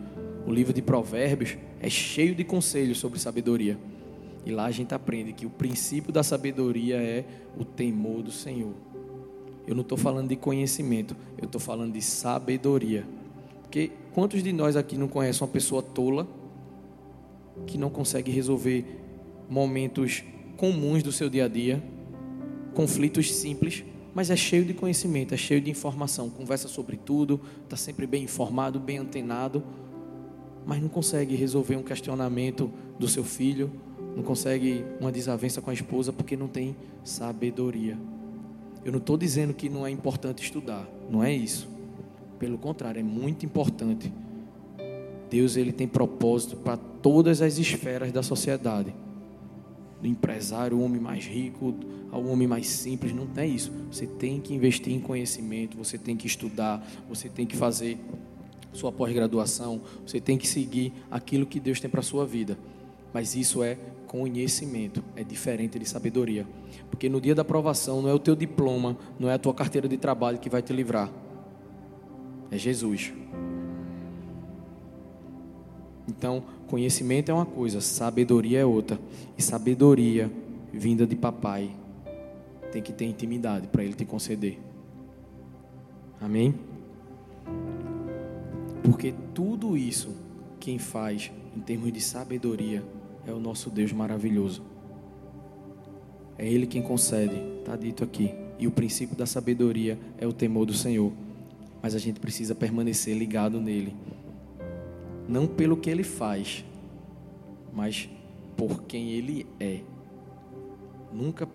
O 0.48 0.54
livro 0.54 0.74
de 0.74 0.82
Provérbios 0.82 1.58
é 1.82 1.89
cheio 1.89 2.34
de 2.34 2.44
conselhos 2.44 2.98
sobre 2.98 3.20
sabedoria. 3.20 3.78
E 4.46 4.52
lá 4.52 4.66
a 4.66 4.72
gente 4.72 4.94
aprende 4.94 5.34
que 5.34 5.46
o 5.46 5.50
princípio 5.50 6.12
da 6.12 6.24
sabedoria 6.24 6.98
é 6.98 7.26
o 7.58 7.64
temor 7.64 8.24
do 8.24 8.32
Senhor. 8.32 8.74
Eu 9.68 9.76
não 9.76 9.82
estou 9.82 9.98
falando 9.98 10.30
de 10.30 10.36
conhecimento, 10.36 11.16
eu 11.38 11.46
estou 11.46 11.62
falando 11.62 11.94
de 11.94 12.02
sabedoria. 12.02 13.06
Porque 13.62 13.92
quantos 14.14 14.42
de 14.42 14.52
nós 14.52 14.76
aqui 14.76 14.98
não 14.98 15.08
conhecem 15.08 15.44
uma 15.44 15.54
pessoa 15.54 15.82
tola 15.82 16.28
que 17.68 17.78
não 17.78 17.90
consegue 17.90 18.32
resolver 18.32 18.86
momentos 19.50 20.24
comuns 20.58 21.04
do 21.04 21.12
seu 21.12 21.30
dia 21.30 21.46
a 21.46 21.48
dia, 21.48 21.84
conflitos 22.74 23.34
simples, 23.34 23.84
mas 24.14 24.30
é 24.30 24.36
cheio 24.36 24.66
de 24.66 24.74
conhecimento, 24.74 25.34
é 25.34 25.38
cheio 25.38 25.62
de 25.62 25.70
informação, 25.70 26.30
conversa 26.30 26.68
sobre 26.68 26.98
tudo, 26.98 27.40
está 27.64 27.78
sempre 27.78 28.06
bem 28.06 28.24
informado, 28.24 28.80
bem 28.80 28.98
antenado, 28.98 29.64
mas 30.66 30.82
não 30.82 30.90
consegue 30.90 31.36
resolver 31.36 31.76
um 31.76 31.84
questionamento 31.84 32.72
do 33.00 33.08
seu 33.08 33.24
filho, 33.24 33.72
não 34.15 34.24
consegue 34.24 34.84
uma 35.00 35.12
desavença 35.12 35.62
com 35.62 35.69
a 35.69 35.74
esposa 35.74 36.12
porque 36.12 36.36
não 36.36 36.47
tem 36.47 36.76
sabedoria. 37.04 37.97
Eu 38.84 38.91
não 38.91 39.00
estou 39.00 39.17
dizendo 39.17 39.54
que 39.54 39.69
não 39.69 39.86
é 39.86 39.91
importante 39.91 40.43
estudar, 40.43 40.88
não 41.10 41.24
é 41.24 41.34
isso. 41.34 41.69
Pelo 42.39 42.58
contrário, 42.58 43.00
é 43.00 43.04
muito 43.04 43.45
importante. 43.45 44.12
Deus 45.30 45.56
ele 45.56 45.71
tem 45.71 45.88
propósito 45.88 46.58
para 46.58 46.76
todas 46.76 47.41
as 47.41 47.58
esferas 47.58 48.12
da 48.12 48.24
sociedade. 48.24 48.93
Do 50.02 50.08
empresário, 50.08 50.78
o 50.78 50.84
homem 50.84 51.00
mais 51.00 51.26
rico, 51.26 51.76
ao 52.12 52.26
homem 52.26 52.47
mais 52.47 52.67
simples, 52.67 53.13
não 53.13 53.28
é 53.38 53.47
isso. 53.47 53.71
Você 53.91 54.06
tem 54.06 54.41
que 54.41 54.54
investir 54.54 54.91
em 54.91 55.00
conhecimento, 55.00 55.78
você 55.78 55.97
tem 55.97 56.17
que 56.17 56.28
estudar, 56.28 56.86
você 57.08 57.30
tem 57.30 57.45
que 57.45 57.56
fazer 57.56 57.97
sua 58.74 58.91
pós-graduação, 58.91 59.82
você 60.06 60.19
tem 60.19 60.38
que 60.38 60.47
seguir 60.47 60.91
aquilo 61.10 61.45
que 61.45 61.60
Deus 61.60 61.80
tem 61.80 61.89
para 61.89 62.00
a 62.00 62.04
sua 62.04 62.26
vida. 62.26 62.58
Mas 63.13 63.36
isso 63.36 63.63
é 63.63 63.78
conhecimento, 64.12 65.02
é 65.15 65.24
diferente 65.24 65.80
de 65.80 65.86
sabedoria. 65.86 66.45
Porque 66.89 67.08
no 67.08 67.21
dia 67.21 67.34
da 67.34 67.43
aprovação 67.43 68.02
não 68.02 68.10
é 68.10 68.13
o 68.13 68.19
teu 68.19 68.36
diploma, 68.36 68.97
não 69.17 69.30
é 69.30 69.36
a 69.36 69.39
tua 69.39 69.54
carteira 69.54 69.88
de 69.88 69.95
trabalho 69.95 70.38
que 70.38 70.50
vai 70.50 70.62
te 70.62 70.74
livrar. 70.74 71.10
É 72.52 72.58
Jesus. 72.58 73.13
Então, 76.10 76.43
conhecimento 76.67 77.32
é 77.32 77.34
uma 77.34 77.45
coisa, 77.45 77.80
sabedoria 77.80 78.60
é 78.60 78.65
outra. 78.65 79.00
E 79.38 79.41
sabedoria 79.41 80.30
vinda 80.74 81.08
de 81.08 81.15
papai 81.15 81.71
tem 82.69 82.82
que 82.82 82.91
ter 82.91 83.06
intimidade 83.06 83.67
para 83.67 83.82
ele 83.82 83.93
te 83.93 84.04
conceder. 84.04 84.60
Amém? 86.19 86.54
Porque 88.84 89.13
tudo 89.34 89.78
isso 89.78 90.13
quem 90.60 90.78
faz 90.78 91.32
em 91.56 91.62
termos 91.62 91.93
de 91.93 92.02
sabedoria 92.02 92.84
é 93.26 93.32
o 93.32 93.40
nosso 93.40 93.70
Deus 93.70 93.92
maravilhoso. 93.92 94.64
É 96.38 96.48
Ele 96.48 96.66
quem 96.66 96.82
concede, 96.82 97.36
está 97.60 97.76
dito 97.76 98.04
aqui. 98.04 98.34
E 98.58 98.68
o 98.68 98.72
princípio 98.72 99.16
da 99.16 99.26
sabedoria 99.26 99.98
é 100.18 100.28
o 100.28 100.34
temor 100.34 100.66
do 100.66 100.74
Senhor. 100.74 101.12
Mas 101.82 101.96
a 101.96 102.00
gente 102.00 102.20
precisa 102.20 102.54
permanecer 102.54 103.18
ligado 103.18 103.60
nele. 103.60 103.96
Não 105.28 105.48
pelo 105.48 105.78
que 105.78 105.90
ele 105.90 106.04
faz, 106.04 106.64
mas 107.74 108.10
por 108.56 108.84
quem 108.84 109.12
ele 109.12 109.48
é. 109.60 109.82
Nunca 111.12 111.48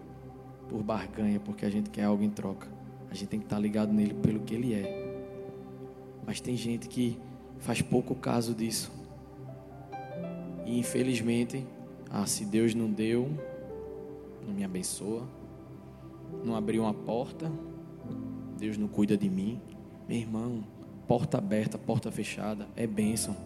por 0.68 0.82
barganha, 0.82 1.38
porque 1.38 1.64
a 1.64 1.70
gente 1.70 1.90
quer 1.90 2.04
algo 2.04 2.22
em 2.22 2.30
troca. 2.30 2.68
A 3.10 3.14
gente 3.14 3.28
tem 3.28 3.38
que 3.38 3.46
estar 3.46 3.58
ligado 3.58 3.92
nele 3.92 4.14
pelo 4.14 4.40
que 4.40 4.54
ele 4.54 4.74
é. 4.74 5.16
Mas 6.26 6.40
tem 6.40 6.56
gente 6.56 6.88
que 6.88 7.18
faz 7.58 7.80
pouco 7.80 8.14
caso 8.14 8.54
disso. 8.54 8.92
E 10.66 10.78
infelizmente, 10.78 11.64
ah, 12.10 12.26
se 12.26 12.44
Deus 12.44 12.74
não 12.74 12.90
deu, 12.90 13.30
não 14.44 14.52
me 14.52 14.64
abençoa, 14.64 15.22
não 16.44 16.56
abriu 16.56 16.82
uma 16.82 16.92
porta, 16.92 17.50
Deus 18.58 18.76
não 18.76 18.88
cuida 18.88 19.16
de 19.16 19.30
mim. 19.30 19.60
Meu 20.08 20.18
irmão, 20.18 20.64
porta 21.06 21.38
aberta, 21.38 21.78
porta 21.78 22.10
fechada, 22.10 22.66
é 22.76 22.86
bênção. 22.86 23.36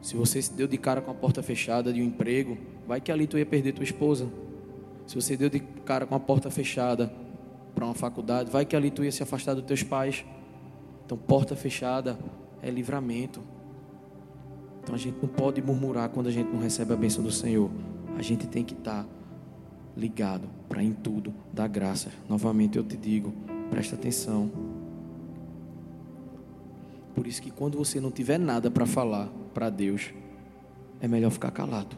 Se 0.00 0.14
você 0.14 0.40
se 0.40 0.52
deu 0.52 0.68
de 0.68 0.78
cara 0.78 1.00
com 1.00 1.10
a 1.10 1.14
porta 1.14 1.42
fechada 1.42 1.92
de 1.92 2.00
um 2.00 2.04
emprego, 2.04 2.56
vai 2.86 3.00
que 3.00 3.10
ali 3.10 3.26
tu 3.26 3.38
ia 3.38 3.46
perder 3.46 3.72
tua 3.72 3.84
esposa. 3.84 4.30
Se 5.06 5.14
você 5.14 5.36
deu 5.36 5.48
de 5.48 5.60
cara 5.60 6.06
com 6.06 6.14
a 6.14 6.20
porta 6.20 6.50
fechada 6.50 7.12
para 7.74 7.84
uma 7.84 7.94
faculdade, 7.94 8.50
vai 8.50 8.64
que 8.64 8.76
ali 8.76 8.90
tu 8.90 9.02
ia 9.02 9.10
se 9.10 9.22
afastar 9.22 9.54
dos 9.54 9.64
teus 9.64 9.82
pais. 9.82 10.24
Então, 11.04 11.16
porta 11.16 11.56
fechada 11.56 12.18
é 12.62 12.70
livramento. 12.70 13.40
Então 14.88 14.96
a 14.96 14.98
gente 14.98 15.18
não 15.20 15.28
pode 15.28 15.60
murmurar 15.60 16.08
quando 16.08 16.28
a 16.28 16.30
gente 16.30 16.50
não 16.50 16.60
recebe 16.60 16.94
a 16.94 16.96
bênção 16.96 17.22
do 17.22 17.30
Senhor. 17.30 17.70
A 18.16 18.22
gente 18.22 18.46
tem 18.46 18.64
que 18.64 18.72
estar 18.72 19.02
tá 19.02 19.08
ligado 19.94 20.48
para 20.66 20.82
em 20.82 20.94
tudo 20.94 21.34
dar 21.52 21.68
graça. 21.68 22.08
Novamente 22.26 22.78
eu 22.78 22.82
te 22.82 22.96
digo, 22.96 23.34
presta 23.68 23.96
atenção. 23.96 24.50
Por 27.14 27.26
isso 27.26 27.42
que 27.42 27.50
quando 27.50 27.76
você 27.76 28.00
não 28.00 28.10
tiver 28.10 28.38
nada 28.38 28.70
para 28.70 28.86
falar 28.86 29.28
para 29.52 29.68
Deus, 29.68 30.10
é 31.02 31.06
melhor 31.06 31.32
ficar 31.32 31.50
calado. 31.50 31.94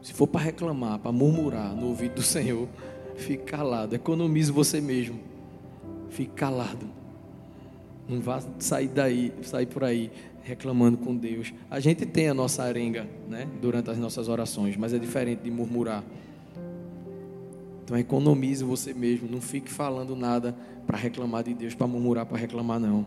Se 0.00 0.12
for 0.14 0.28
para 0.28 0.42
reclamar, 0.42 1.00
para 1.00 1.10
murmurar 1.10 1.74
no 1.74 1.88
ouvido 1.88 2.14
do 2.14 2.22
Senhor, 2.22 2.68
fique 3.18 3.42
calado. 3.42 3.92
Economize 3.92 4.52
você 4.52 4.80
mesmo. 4.80 5.18
Fique 6.10 6.32
calado. 6.34 6.86
Não 8.10 8.20
vá 8.20 8.42
sair 8.58 8.88
daí, 8.88 9.32
sair 9.42 9.66
por 9.66 9.84
aí 9.84 10.10
reclamando 10.42 10.98
com 10.98 11.16
Deus. 11.16 11.54
A 11.70 11.78
gente 11.78 12.04
tem 12.04 12.28
a 12.28 12.34
nossa 12.34 12.64
arenga, 12.64 13.06
né, 13.28 13.46
durante 13.62 13.88
as 13.88 13.98
nossas 13.98 14.28
orações, 14.28 14.76
mas 14.76 14.92
é 14.92 14.98
diferente 14.98 15.42
de 15.42 15.50
murmurar. 15.50 16.02
Então 17.84 17.96
economize 17.96 18.64
você 18.64 18.92
mesmo, 18.92 19.28
não 19.30 19.40
fique 19.40 19.70
falando 19.70 20.16
nada 20.16 20.56
para 20.88 20.98
reclamar 20.98 21.44
de 21.44 21.54
Deus, 21.54 21.72
para 21.72 21.86
murmurar, 21.86 22.26
para 22.26 22.36
reclamar 22.36 22.80
não. 22.80 23.06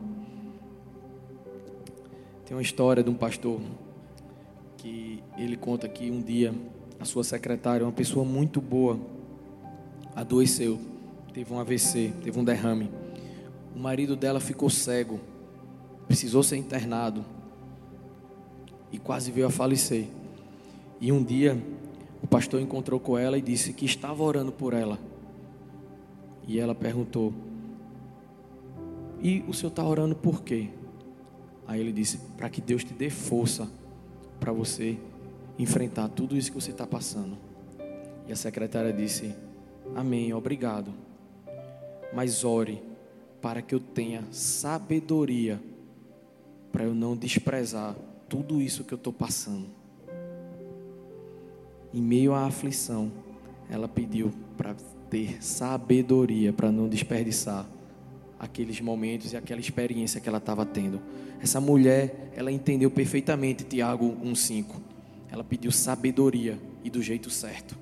Tem 2.46 2.56
uma 2.56 2.62
história 2.62 3.04
de 3.04 3.10
um 3.10 3.14
pastor 3.14 3.60
que 4.78 5.22
ele 5.38 5.58
conta 5.58 5.90
que 5.90 6.10
um 6.10 6.22
dia 6.22 6.54
a 6.98 7.04
sua 7.04 7.26
secretária, 7.26 7.86
uma 7.86 7.92
pessoa 7.92 8.24
muito 8.24 8.62
boa, 8.62 8.98
adoeceu, 10.16 10.80
teve 11.34 11.54
um 11.54 11.60
AVC, 11.60 12.14
teve 12.24 12.40
um 12.40 12.44
derrame. 12.44 13.03
O 13.76 13.80
marido 13.80 14.16
dela 14.16 14.40
ficou 14.40 14.70
cego 14.70 15.20
precisou 16.08 16.44
ser 16.44 16.58
internado 16.58 17.26
e 18.92 19.00
quase 19.00 19.32
veio 19.32 19.48
a 19.48 19.50
falecer. 19.50 20.08
E 21.02 21.12
um 21.12 21.24
dia 21.24 21.62
o 22.22 22.28
pastor 22.28 22.62
encontrou 22.62 23.00
com 23.00 23.18
ela 23.18 23.38
e 23.38 23.42
disse 23.42 23.74
que 23.74 23.86
estava 23.86 24.22
orando 24.22 24.52
por 24.52 24.74
ela. 24.74 25.00
E 26.48 26.60
ela 26.60 26.76
perguntou: 26.76 27.34
E 29.22 29.44
o 29.48 29.54
senhor 29.54 29.70
está 29.70 29.84
orando 29.84 30.16
por 30.16 30.44
quê? 30.44 30.70
Aí 31.68 31.80
ele 31.80 31.92
disse: 31.92 32.20
Para 32.38 32.50
que 32.50 32.62
Deus 32.62 32.84
te 32.84 32.94
dê 32.94 33.10
força 33.10 33.68
para 34.40 34.52
você 34.52 34.98
enfrentar 35.58 36.10
tudo 36.10 36.38
isso 36.38 36.52
que 36.52 36.62
você 36.62 36.72
está 36.72 36.86
passando. 36.86 37.38
E 38.28 38.32
a 38.32 38.36
secretária 38.36 38.94
disse: 38.94 39.34
Amém, 39.96 40.32
obrigado. 40.32 40.94
Mas 42.14 42.44
ore 42.44 42.93
para 43.44 43.62
que 43.62 43.76
eu 43.76 43.80
tenha 43.82 44.24
sabedoria 44.32 45.62
para 46.72 46.86
eu 46.86 46.96
não 46.96 47.14
desprezar 47.14 47.94
tudo 48.30 48.62
isso 48.62 48.86
que 48.86 48.94
eu 48.94 48.96
estou 48.96 49.12
passando. 49.12 49.68
Em 51.94 52.02
meio 52.02 52.34
à 52.34 52.46
aflição, 52.46 53.12
ela 53.70 53.88
pediu 53.88 54.32
para 54.56 54.74
ter 55.10 55.44
sabedoria, 55.44 56.54
para 56.54 56.72
não 56.72 56.88
desperdiçar 56.88 57.68
aqueles 58.40 58.80
momentos 58.80 59.34
e 59.34 59.38
aquela 59.38 59.60
experiência 59.60 60.22
que 60.22 60.30
ela 60.30 60.38
estava 60.38 60.66
tendo. 60.66 61.02
Essa 61.42 61.60
mulher, 61.60 62.32
ela 62.38 62.52
entendeu 62.52 62.90
perfeitamente 62.90 63.66
Tiago 63.66 64.16
1,5. 64.24 64.66
Ela 65.30 65.44
pediu 65.44 65.72
sabedoria 65.72 66.58
e 66.82 66.90
do 66.90 67.02
jeito 67.02 67.30
certo, 67.30 67.78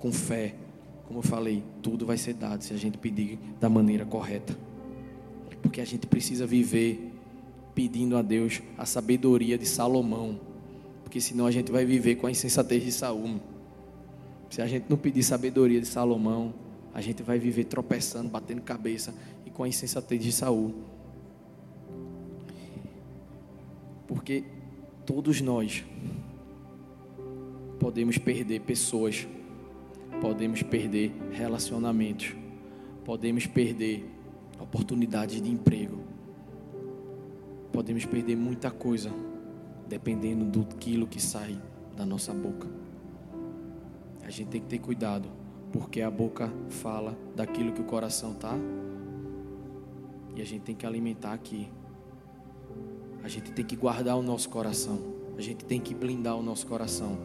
com 0.00 0.12
fé. 0.12 0.56
Como 1.06 1.20
eu 1.20 1.22
falei, 1.22 1.62
tudo 1.80 2.04
vai 2.04 2.18
ser 2.18 2.34
dado 2.34 2.62
se 2.62 2.74
a 2.74 2.76
gente 2.76 2.98
pedir 2.98 3.38
da 3.60 3.68
maneira 3.68 4.04
correta. 4.04 4.71
Porque 5.62 5.80
a 5.80 5.84
gente 5.84 6.06
precisa 6.06 6.46
viver 6.46 7.12
pedindo 7.74 8.16
a 8.16 8.22
Deus 8.22 8.60
a 8.76 8.84
sabedoria 8.84 9.56
de 9.56 9.66
Salomão, 9.66 10.38
porque 11.02 11.20
senão 11.20 11.46
a 11.46 11.50
gente 11.50 11.72
vai 11.72 11.84
viver 11.84 12.16
com 12.16 12.26
a 12.26 12.30
insensatez 12.30 12.82
de 12.82 12.92
Saul. 12.92 13.40
Se 14.50 14.60
a 14.60 14.66
gente 14.66 14.86
não 14.88 14.98
pedir 14.98 15.22
sabedoria 15.22 15.80
de 15.80 15.86
Salomão, 15.86 16.52
a 16.92 17.00
gente 17.00 17.22
vai 17.22 17.38
viver 17.38 17.64
tropeçando, 17.64 18.28
batendo 18.28 18.60
cabeça 18.60 19.14
e 19.46 19.50
com 19.50 19.62
a 19.62 19.68
insensatez 19.68 20.22
de 20.22 20.32
Saul. 20.32 20.74
Porque 24.06 24.44
todos 25.06 25.40
nós 25.40 25.84
podemos 27.80 28.18
perder 28.18 28.60
pessoas, 28.60 29.26
podemos 30.20 30.62
perder 30.62 31.12
relacionamentos, 31.32 32.34
podemos 33.04 33.46
perder 33.46 34.06
oportunidades 34.62 35.42
de 35.42 35.50
emprego, 35.50 35.98
podemos 37.72 38.04
perder 38.04 38.36
muita 38.36 38.70
coisa 38.70 39.10
dependendo 39.88 40.44
do 40.44 40.64
quilo 40.76 41.06
que 41.06 41.20
sai 41.20 41.60
da 41.96 42.06
nossa 42.06 42.32
boca. 42.32 42.68
A 44.22 44.30
gente 44.30 44.48
tem 44.48 44.60
que 44.60 44.68
ter 44.68 44.78
cuidado, 44.78 45.28
porque 45.72 46.00
a 46.00 46.10
boca 46.10 46.50
fala 46.68 47.18
daquilo 47.34 47.72
que 47.72 47.80
o 47.80 47.84
coração 47.84 48.32
está 48.32 48.56
E 50.34 50.40
a 50.40 50.44
gente 50.44 50.62
tem 50.62 50.74
que 50.74 50.86
alimentar 50.86 51.34
aqui. 51.34 51.68
A 53.22 53.28
gente 53.28 53.52
tem 53.52 53.64
que 53.64 53.76
guardar 53.76 54.16
o 54.16 54.22
nosso 54.22 54.48
coração. 54.48 54.98
A 55.36 55.42
gente 55.42 55.64
tem 55.64 55.78
que 55.80 55.94
blindar 55.94 56.36
o 56.36 56.42
nosso 56.42 56.66
coração. 56.66 57.18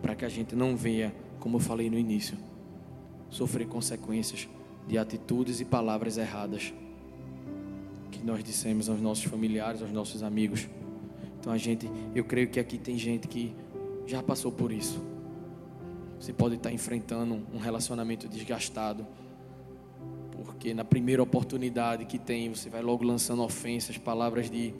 Para 0.00 0.14
que 0.14 0.24
a 0.24 0.28
gente 0.28 0.54
não 0.54 0.76
venha, 0.76 1.12
como 1.40 1.56
eu 1.56 1.60
falei 1.60 1.90
no 1.90 1.98
início, 1.98 2.38
sofrer 3.28 3.66
consequências 3.66 4.48
de 4.86 4.98
atitudes 4.98 5.60
e 5.60 5.64
palavras 5.64 6.18
erradas 6.18 6.72
que 8.10 8.24
nós 8.24 8.44
dissemos 8.44 8.88
aos 8.88 9.00
nossos 9.00 9.24
familiares, 9.24 9.82
aos 9.82 9.90
nossos 9.90 10.22
amigos. 10.22 10.68
Então 11.40 11.52
a 11.52 11.58
gente, 11.58 11.90
eu 12.14 12.24
creio 12.24 12.48
que 12.48 12.60
aqui 12.60 12.78
tem 12.78 12.96
gente 12.98 13.28
que 13.28 13.54
já 14.06 14.22
passou 14.22 14.52
por 14.52 14.72
isso. 14.72 15.02
Você 16.18 16.32
pode 16.32 16.54
estar 16.54 16.72
enfrentando 16.72 17.42
um 17.52 17.58
relacionamento 17.58 18.28
desgastado, 18.28 19.06
porque 20.32 20.72
na 20.72 20.84
primeira 20.84 21.22
oportunidade 21.22 22.04
que 22.06 22.18
tem, 22.18 22.48
você 22.48 22.70
vai 22.70 22.82
logo 22.82 23.04
lançando 23.04 23.42
ofensas, 23.42 23.98
palavras 23.98 24.50
de 24.50 24.74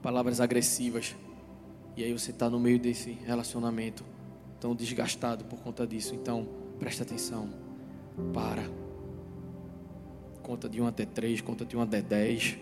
palavras 0.00 0.40
agressivas. 0.40 1.16
E 1.96 2.04
aí 2.04 2.12
você 2.12 2.30
está 2.30 2.48
no 2.48 2.58
meio 2.58 2.78
desse 2.78 3.12
relacionamento 3.24 4.04
tão 4.60 4.74
desgastado 4.74 5.44
por 5.44 5.60
conta 5.60 5.86
disso. 5.86 6.14
Então, 6.14 6.46
presta 6.78 7.02
atenção. 7.02 7.61
Para. 8.32 8.62
Conta 10.42 10.68
de 10.68 10.80
1 10.80 10.86
até 10.86 11.06
3, 11.06 11.40
conta 11.40 11.64
de 11.64 11.76
1 11.76 11.82
até 11.82 12.02
10. 12.02 12.58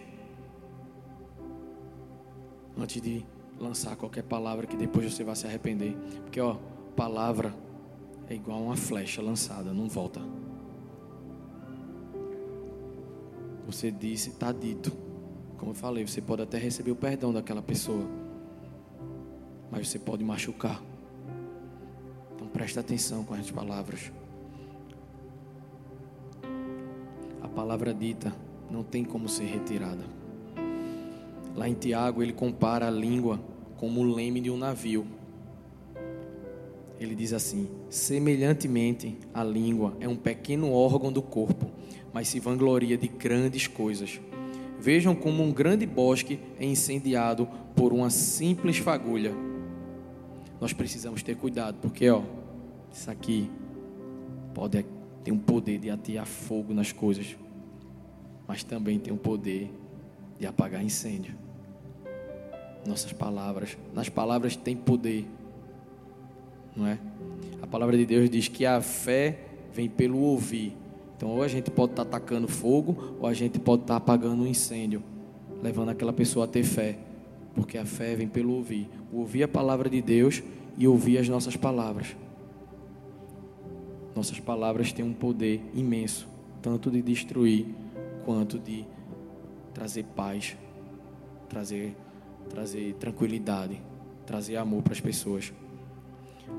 Antes 2.79 3.01
de 3.01 3.25
lançar 3.59 3.97
qualquer 3.97 4.23
palavra 4.23 4.67
que 4.67 4.77
depois 4.77 5.13
você 5.13 5.25
vai 5.25 5.37
se 5.37 5.47
arrepender. 5.47 5.97
Porque, 6.23 6.41
ó, 6.41 6.57
palavra 6.97 7.55
é 8.29 8.35
igual 8.35 8.59
a 8.59 8.63
uma 8.63 8.77
flecha 8.77 9.21
lançada, 9.21 9.73
não 9.73 9.89
volta. 9.89 10.21
Você 13.67 13.91
disse, 13.91 14.31
está 14.31 14.53
dito. 14.53 14.93
Como 15.57 15.73
eu 15.73 15.75
falei, 15.75 16.07
você 16.07 16.21
pode 16.21 16.43
até 16.43 16.59
receber 16.59 16.91
o 16.91 16.97
perdão 16.97 17.33
daquela 17.33 17.61
pessoa, 17.61 18.07
mas 19.71 19.89
você 19.89 19.99
pode 19.99 20.25
machucar. 20.25 20.83
Então 22.35 22.49
preste 22.49 22.79
atenção 22.79 23.25
com 23.25 23.35
as 23.35 23.51
palavras. 23.51 24.11
Palavra 27.51 27.93
dita 27.93 28.35
não 28.71 28.83
tem 28.83 29.05
como 29.05 29.29
ser 29.29 29.45
retirada. 29.45 30.05
Lá 31.55 31.69
em 31.69 31.75
Tiago, 31.75 32.23
ele 32.23 32.33
compara 32.33 32.87
a 32.87 32.91
língua 32.91 33.41
como 33.77 34.01
o 34.01 34.15
leme 34.15 34.41
de 34.41 34.51
um 34.51 34.57
navio. 34.57 35.07
Ele 36.99 37.15
diz 37.15 37.33
assim: 37.33 37.69
semelhantemente, 37.89 39.17
a 39.35 39.43
língua 39.43 39.97
é 40.01 40.09
um 40.09 40.17
pequeno 40.17 40.73
órgão 40.73 41.13
do 41.13 41.23
corpo, 41.23 41.71
mas 42.13 42.29
se 42.29 42.39
vangloria 42.39 42.97
de 42.97 43.09
grandes 43.09 43.67
coisas. 43.67 44.21
Vejam 44.79 45.15
como 45.15 45.43
um 45.43 45.53
grande 45.53 45.85
bosque 45.85 46.39
é 46.59 46.65
incendiado 46.65 47.49
por 47.75 47.93
uma 47.93 48.11
simples 48.11 48.79
fagulha. 48.79 49.35
Nós 50.61 50.73
precisamos 50.73 51.23
ter 51.23 51.37
cuidado, 51.37 51.77
porque 51.81 52.09
ó, 52.09 52.23
isso 52.93 53.11
aqui 53.11 53.51
pode 54.55 54.79
ter 55.25 55.33
um 55.33 55.39
poder 55.39 55.79
de 55.79 55.91
atear 55.91 56.27
fogo 56.27 56.73
nas 56.73 56.93
coisas, 56.93 57.37
mas 58.47 58.63
também 58.63 58.99
tem 58.99 59.13
um 59.13 59.17
poder 59.17 59.71
de 60.39 60.47
apagar 60.47 60.83
incêndio. 60.83 61.35
Nossas 62.87 63.13
palavras, 63.13 63.77
nas 63.95 64.09
palavras 64.09 64.57
tem 64.57 64.77
poder, 64.77 65.27
não 66.75 66.87
é? 66.87 66.99
A 67.61 67.67
palavra 67.67 67.97
de 67.97 68.07
Deus 68.07 68.31
diz 68.31 68.49
que 68.49 68.65
a 68.65 68.81
fé 68.81 69.39
vem 69.73 69.89
pelo 69.89 70.19
ouvir 70.19 70.77
então, 71.21 71.29
ou 71.29 71.43
a 71.43 71.49
gente 71.49 71.71
pode 71.71 71.93
estar 71.93 72.07
tá 72.07 72.17
atacando 72.17 72.49
fogo, 72.49 73.17
ou 73.21 73.27
a 73.27 73.35
gente 73.35 73.59
pode 73.59 73.83
estar 73.83 73.93
tá 73.93 73.99
apagando 73.99 74.43
um 74.43 74.47
incêndio, 74.47 75.03
levando 75.63 75.91
aquela 75.91 76.15
pessoa 76.15 76.47
a 76.47 76.49
ter 76.49 76.65
fé, 76.65 76.97
porque 77.55 77.77
a 77.77 77.85
fé 77.85 78.17
vem 78.17 78.27
pelo 78.27 78.55
ouvir 78.55 78.89
ouvir 79.13 79.43
a 79.43 79.49
palavra 79.49 79.91
de 79.91 80.01
Deus 80.01 80.43
e 80.79 80.89
ouvir 80.89 81.19
as 81.19 81.29
nossas 81.29 81.57
palavras. 81.57 82.17
Nossas 84.15 84.41
palavras 84.41 84.93
têm 84.93 85.05
um 85.05 85.13
poder 85.13 85.61
imenso, 85.75 86.27
tanto 86.61 86.91
de 86.91 87.01
destruir 87.01 87.67
quanto 88.25 88.59
de 88.59 88.85
trazer 89.73 90.05
paz, 90.17 90.57
trazer, 91.49 91.97
trazer 92.49 92.95
tranquilidade, 92.95 93.81
trazer 94.27 94.57
amor 94.57 94.83
para 94.83 94.93
as 94.93 95.01
pessoas. 95.01 95.53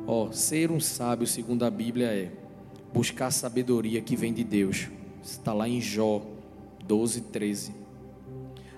Ó, 0.08 0.32
ser 0.32 0.72
um 0.72 0.80
sábio, 0.80 1.28
segundo 1.28 1.64
a 1.64 1.70
Bíblia, 1.70 2.08
é 2.08 2.32
buscar 2.94 3.28
a 3.28 3.32
sabedoria 3.32 4.02
que 4.02 4.16
vem 4.16 4.34
de 4.34 4.44
Deus. 4.44 4.88
Está 5.24 5.54
lá 5.54 5.68
em 5.68 5.80
Jó 5.80 6.22
12, 6.86 7.22
13. 7.22 7.74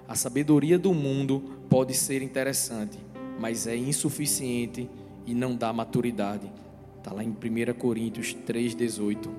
A 0.07 0.15
sabedoria 0.15 0.77
do 0.77 0.93
mundo 0.93 1.41
pode 1.69 1.93
ser 1.93 2.21
interessante, 2.21 2.99
mas 3.39 3.65
é 3.65 3.75
insuficiente 3.75 4.89
e 5.25 5.33
não 5.33 5.55
dá 5.55 5.71
maturidade. 5.71 6.51
Está 7.03 7.13
lá 7.13 7.21
em 7.21 7.31
1 7.31 7.73
Coríntios 7.77 8.33
3, 8.33 8.73
18. 8.75 9.29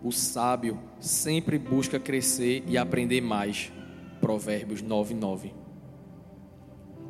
O 0.00 0.12
sábio 0.12 0.78
sempre 1.00 1.58
busca 1.58 1.98
crescer 1.98 2.62
e 2.68 2.78
aprender 2.78 3.20
mais. 3.20 3.72
Provérbios 4.20 4.80
9, 4.80 5.12
9. 5.12 5.52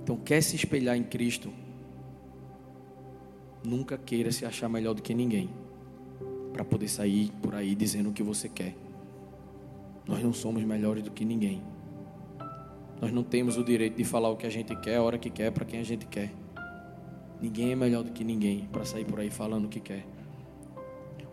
Então, 0.03 0.17
quer 0.17 0.41
se 0.41 0.57
espelhar 0.57 0.97
em 0.97 1.03
Cristo? 1.03 1.53
Nunca 3.63 3.99
queira 3.99 4.33
se 4.33 4.47
achar 4.47 4.71
melhor 4.71 4.95
do 4.95 5.03
que 5.03 5.13
ninguém 5.13 5.51
para 6.51 6.65
poder 6.65 6.89
sair 6.89 7.31
por 7.43 7.55
aí 7.55 7.75
dizendo 7.75 8.09
o 8.09 8.13
que 8.15 8.23
você 8.23 8.49
quer. 8.49 8.75
Nós 10.09 10.23
não 10.23 10.33
somos 10.33 10.65
melhores 10.65 11.03
do 11.03 11.11
que 11.11 11.27
ninguém. 11.27 11.63
Nós 13.03 13.13
não 13.13 13.23
temos 13.23 13.59
o 13.59 13.63
direito 13.63 13.99
de 13.99 14.05
falar 14.05 14.31
o 14.31 14.37
que 14.37 14.47
a 14.47 14.51
gente 14.51 14.75
quer, 14.77 14.97
a 14.97 15.03
hora 15.03 15.19
que 15.19 15.29
quer, 15.29 15.53
para 15.53 15.67
quem 15.67 15.79
a 15.79 15.85
gente 15.85 16.07
quer. 16.07 16.33
Ninguém 17.41 17.73
é 17.73 17.77
melhor 17.77 18.03
do 18.03 18.13
que 18.13 18.25
ninguém 18.25 18.69
para 18.73 18.85
sair 18.85 19.05
por 19.05 19.21
aí 19.21 19.31
falando 19.31 19.67
o 19.67 19.69
que 19.69 19.81
quer. 19.81 20.07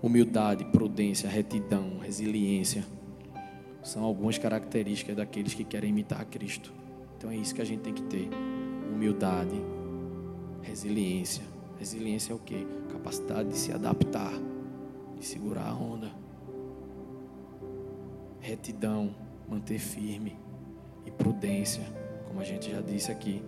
Humildade, 0.01 0.65
prudência, 0.65 1.29
retidão, 1.29 1.99
resiliência 1.99 2.83
são 3.81 4.03
algumas 4.03 4.37
características 4.37 5.15
daqueles 5.15 5.53
que 5.53 5.63
querem 5.63 5.89
imitar 5.89 6.21
a 6.21 6.25
Cristo. 6.25 6.73
Então 7.17 7.31
é 7.31 7.35
isso 7.35 7.55
que 7.55 7.61
a 7.61 7.65
gente 7.65 7.81
tem 7.81 7.93
que 7.93 8.03
ter: 8.03 8.29
humildade, 8.93 9.61
resiliência. 10.61 11.43
Resiliência 11.77 12.31
é 12.31 12.35
o 12.35 12.39
que? 12.39 12.65
Capacidade 12.91 13.49
de 13.49 13.57
se 13.57 13.71
adaptar 13.71 14.31
e 15.19 15.25
segurar 15.25 15.67
a 15.67 15.73
onda. 15.73 16.11
Retidão, 18.39 19.15
manter 19.49 19.79
firme 19.79 20.37
e 21.05 21.11
prudência, 21.11 21.83
como 22.27 22.39
a 22.39 22.43
gente 22.43 22.71
já 22.71 22.81
disse 22.81 23.11
aqui. 23.11 23.41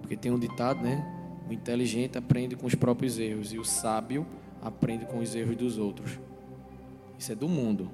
Porque 0.00 0.16
tem 0.16 0.30
um 0.30 0.38
ditado, 0.38 0.82
né? 0.82 1.17
O 1.48 1.52
inteligente 1.52 2.18
aprende 2.18 2.56
com 2.56 2.66
os 2.66 2.74
próprios 2.74 3.18
erros 3.18 3.52
e 3.52 3.58
o 3.58 3.64
sábio 3.64 4.26
aprende 4.60 5.06
com 5.06 5.18
os 5.18 5.34
erros 5.34 5.56
dos 5.56 5.78
outros. 5.78 6.18
Isso 7.18 7.32
é 7.32 7.34
do 7.34 7.48
mundo. 7.48 7.90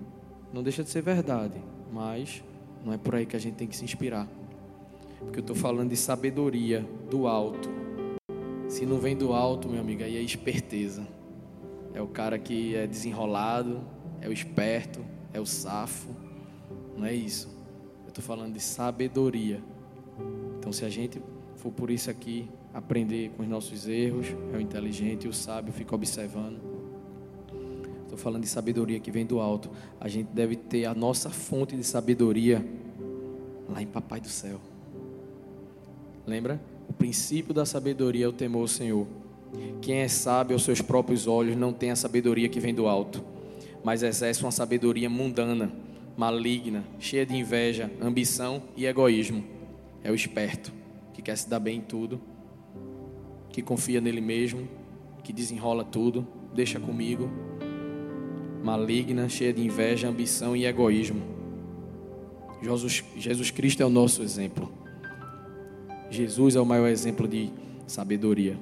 Não 0.52 0.62
deixa 0.62 0.82
de 0.82 0.90
ser 0.90 1.02
verdade, 1.02 1.60
mas 1.92 2.42
não 2.84 2.92
é 2.92 2.98
por 2.98 3.14
aí 3.14 3.26
que 3.26 3.36
a 3.36 3.38
gente 3.38 3.54
tem 3.54 3.66
que 3.66 3.76
se 3.76 3.84
inspirar. 3.84 4.28
Porque 5.18 5.38
eu 5.38 5.42
estou 5.42 5.56
falando 5.56 5.90
de 5.90 5.96
sabedoria 5.96 6.84
do 7.10 7.26
alto. 7.26 7.68
Se 8.68 8.84
não 8.84 8.98
vem 8.98 9.16
do 9.16 9.32
alto, 9.32 9.68
meu 9.68 9.80
amigo, 9.80 10.02
aí 10.02 10.16
é 10.16 10.20
esperteza 10.20 11.06
é 11.94 12.02
o 12.02 12.08
cara 12.08 12.38
que 12.38 12.74
é 12.74 12.86
desenrolado, 12.86 13.80
é 14.20 14.28
o 14.28 14.32
esperto, 14.32 15.02
é 15.32 15.40
o 15.40 15.46
safo. 15.46 16.08
Não 16.96 17.06
é 17.06 17.14
isso. 17.14 17.48
Eu 18.02 18.08
estou 18.08 18.22
falando 18.22 18.52
de 18.52 18.60
sabedoria. 18.60 19.62
Então, 20.58 20.72
se 20.72 20.84
a 20.84 20.90
gente 20.90 21.22
for 21.54 21.70
por 21.70 21.90
isso 21.90 22.10
aqui, 22.10 22.50
aprender 22.74 23.30
com 23.36 23.44
os 23.44 23.48
nossos 23.48 23.86
erros, 23.86 24.26
é 24.52 24.56
o 24.56 24.60
inteligente 24.60 25.28
o 25.28 25.32
sábio 25.32 25.72
fica 25.72 25.94
observando. 25.94 26.58
Estou 28.02 28.18
falando 28.18 28.42
de 28.42 28.48
sabedoria 28.48 28.98
que 28.98 29.12
vem 29.12 29.24
do 29.24 29.40
alto. 29.40 29.70
A 30.00 30.08
gente 30.08 30.28
deve 30.32 30.56
ter 30.56 30.84
a 30.84 30.94
nossa 30.94 31.30
fonte 31.30 31.76
de 31.76 31.84
sabedoria 31.84 32.64
lá 33.68 33.80
em 33.80 33.86
Papai 33.86 34.20
do 34.20 34.28
Céu. 34.28 34.60
Lembra? 36.26 36.60
O 36.88 36.92
princípio 36.92 37.54
da 37.54 37.64
sabedoria 37.64 38.24
é 38.24 38.28
o 38.28 38.32
temor 38.32 38.62
ao 38.62 38.68
Senhor. 38.68 39.06
Quem 39.80 39.98
é 39.98 40.08
sábio 40.08 40.54
aos 40.54 40.64
seus 40.64 40.80
próprios 40.80 41.26
olhos 41.28 41.56
não 41.56 41.72
tem 41.72 41.92
a 41.92 41.96
sabedoria 41.96 42.48
que 42.48 42.58
vem 42.58 42.74
do 42.74 42.88
alto, 42.88 43.22
mas 43.84 44.02
exerce 44.02 44.42
uma 44.42 44.50
sabedoria 44.50 45.08
mundana, 45.08 45.72
maligna, 46.16 46.84
cheia 46.98 47.24
de 47.24 47.36
inveja, 47.36 47.90
ambição 48.00 48.62
e 48.76 48.84
egoísmo. 48.84 49.44
É 50.02 50.10
o 50.10 50.14
esperto, 50.14 50.72
que 51.12 51.22
quer 51.22 51.36
se 51.36 51.48
dar 51.48 51.60
bem 51.60 51.78
em 51.78 51.80
tudo, 51.80 52.20
que 53.54 53.62
confia 53.62 54.00
nele 54.00 54.20
mesmo, 54.20 54.68
que 55.22 55.32
desenrola 55.32 55.84
tudo, 55.84 56.26
deixa 56.52 56.80
comigo. 56.80 57.30
Maligna, 58.64 59.28
cheia 59.28 59.52
de 59.52 59.64
inveja, 59.64 60.08
ambição 60.08 60.56
e 60.56 60.66
egoísmo. 60.66 61.22
Jesus, 62.60 63.04
Jesus 63.16 63.52
Cristo 63.52 63.80
é 63.80 63.86
o 63.86 63.88
nosso 63.88 64.24
exemplo. 64.24 64.72
Jesus 66.10 66.56
é 66.56 66.60
o 66.60 66.66
maior 66.66 66.88
exemplo 66.88 67.28
de 67.28 67.48
sabedoria. 67.86 68.58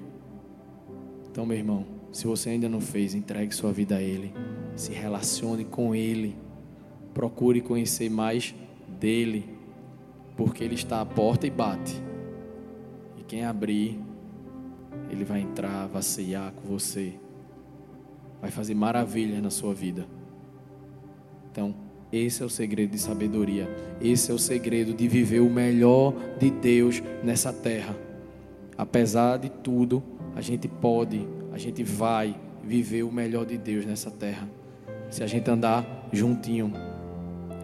Então, 1.30 1.46
meu 1.46 1.56
irmão, 1.56 1.86
se 2.12 2.26
você 2.26 2.50
ainda 2.50 2.68
não 2.68 2.82
fez, 2.82 3.14
entregue 3.14 3.54
sua 3.54 3.72
vida 3.72 3.96
a 3.96 4.02
Ele. 4.02 4.30
Se 4.76 4.92
relacione 4.92 5.64
com 5.64 5.94
Ele. 5.94 6.36
procure 7.14 7.62
conhecer 7.62 8.10
mais 8.10 8.54
dele, 9.00 9.48
porque 10.36 10.62
ele 10.62 10.74
está 10.74 11.00
à 11.00 11.06
porta 11.06 11.46
e 11.46 11.50
bate. 11.50 11.94
E 13.18 13.22
quem 13.22 13.44
abrir, 13.44 13.98
ele 15.12 15.24
vai 15.24 15.40
entrar, 15.40 15.86
vai 15.86 16.02
ceiar 16.02 16.52
com 16.52 16.66
você, 16.66 17.12
vai 18.40 18.50
fazer 18.50 18.74
maravilhas 18.74 19.42
na 19.42 19.50
sua 19.50 19.74
vida. 19.74 20.06
Então, 21.50 21.74
esse 22.10 22.42
é 22.42 22.46
o 22.46 22.50
segredo 22.50 22.90
de 22.90 22.98
sabedoria. 22.98 23.68
Esse 24.00 24.30
é 24.30 24.34
o 24.34 24.38
segredo 24.38 24.92
de 24.92 25.06
viver 25.06 25.40
o 25.40 25.50
melhor 25.50 26.14
de 26.38 26.50
Deus 26.50 27.02
nessa 27.22 27.52
terra. 27.52 27.96
Apesar 28.76 29.38
de 29.38 29.48
tudo, 29.48 30.02
a 30.34 30.40
gente 30.40 30.66
pode, 30.66 31.26
a 31.52 31.58
gente 31.58 31.82
vai 31.82 32.34
viver 32.64 33.02
o 33.02 33.12
melhor 33.12 33.44
de 33.44 33.58
Deus 33.58 33.84
nessa 33.84 34.10
terra. 34.10 34.48
Se 35.10 35.22
a 35.22 35.26
gente 35.26 35.50
andar 35.50 36.08
juntinho 36.12 36.72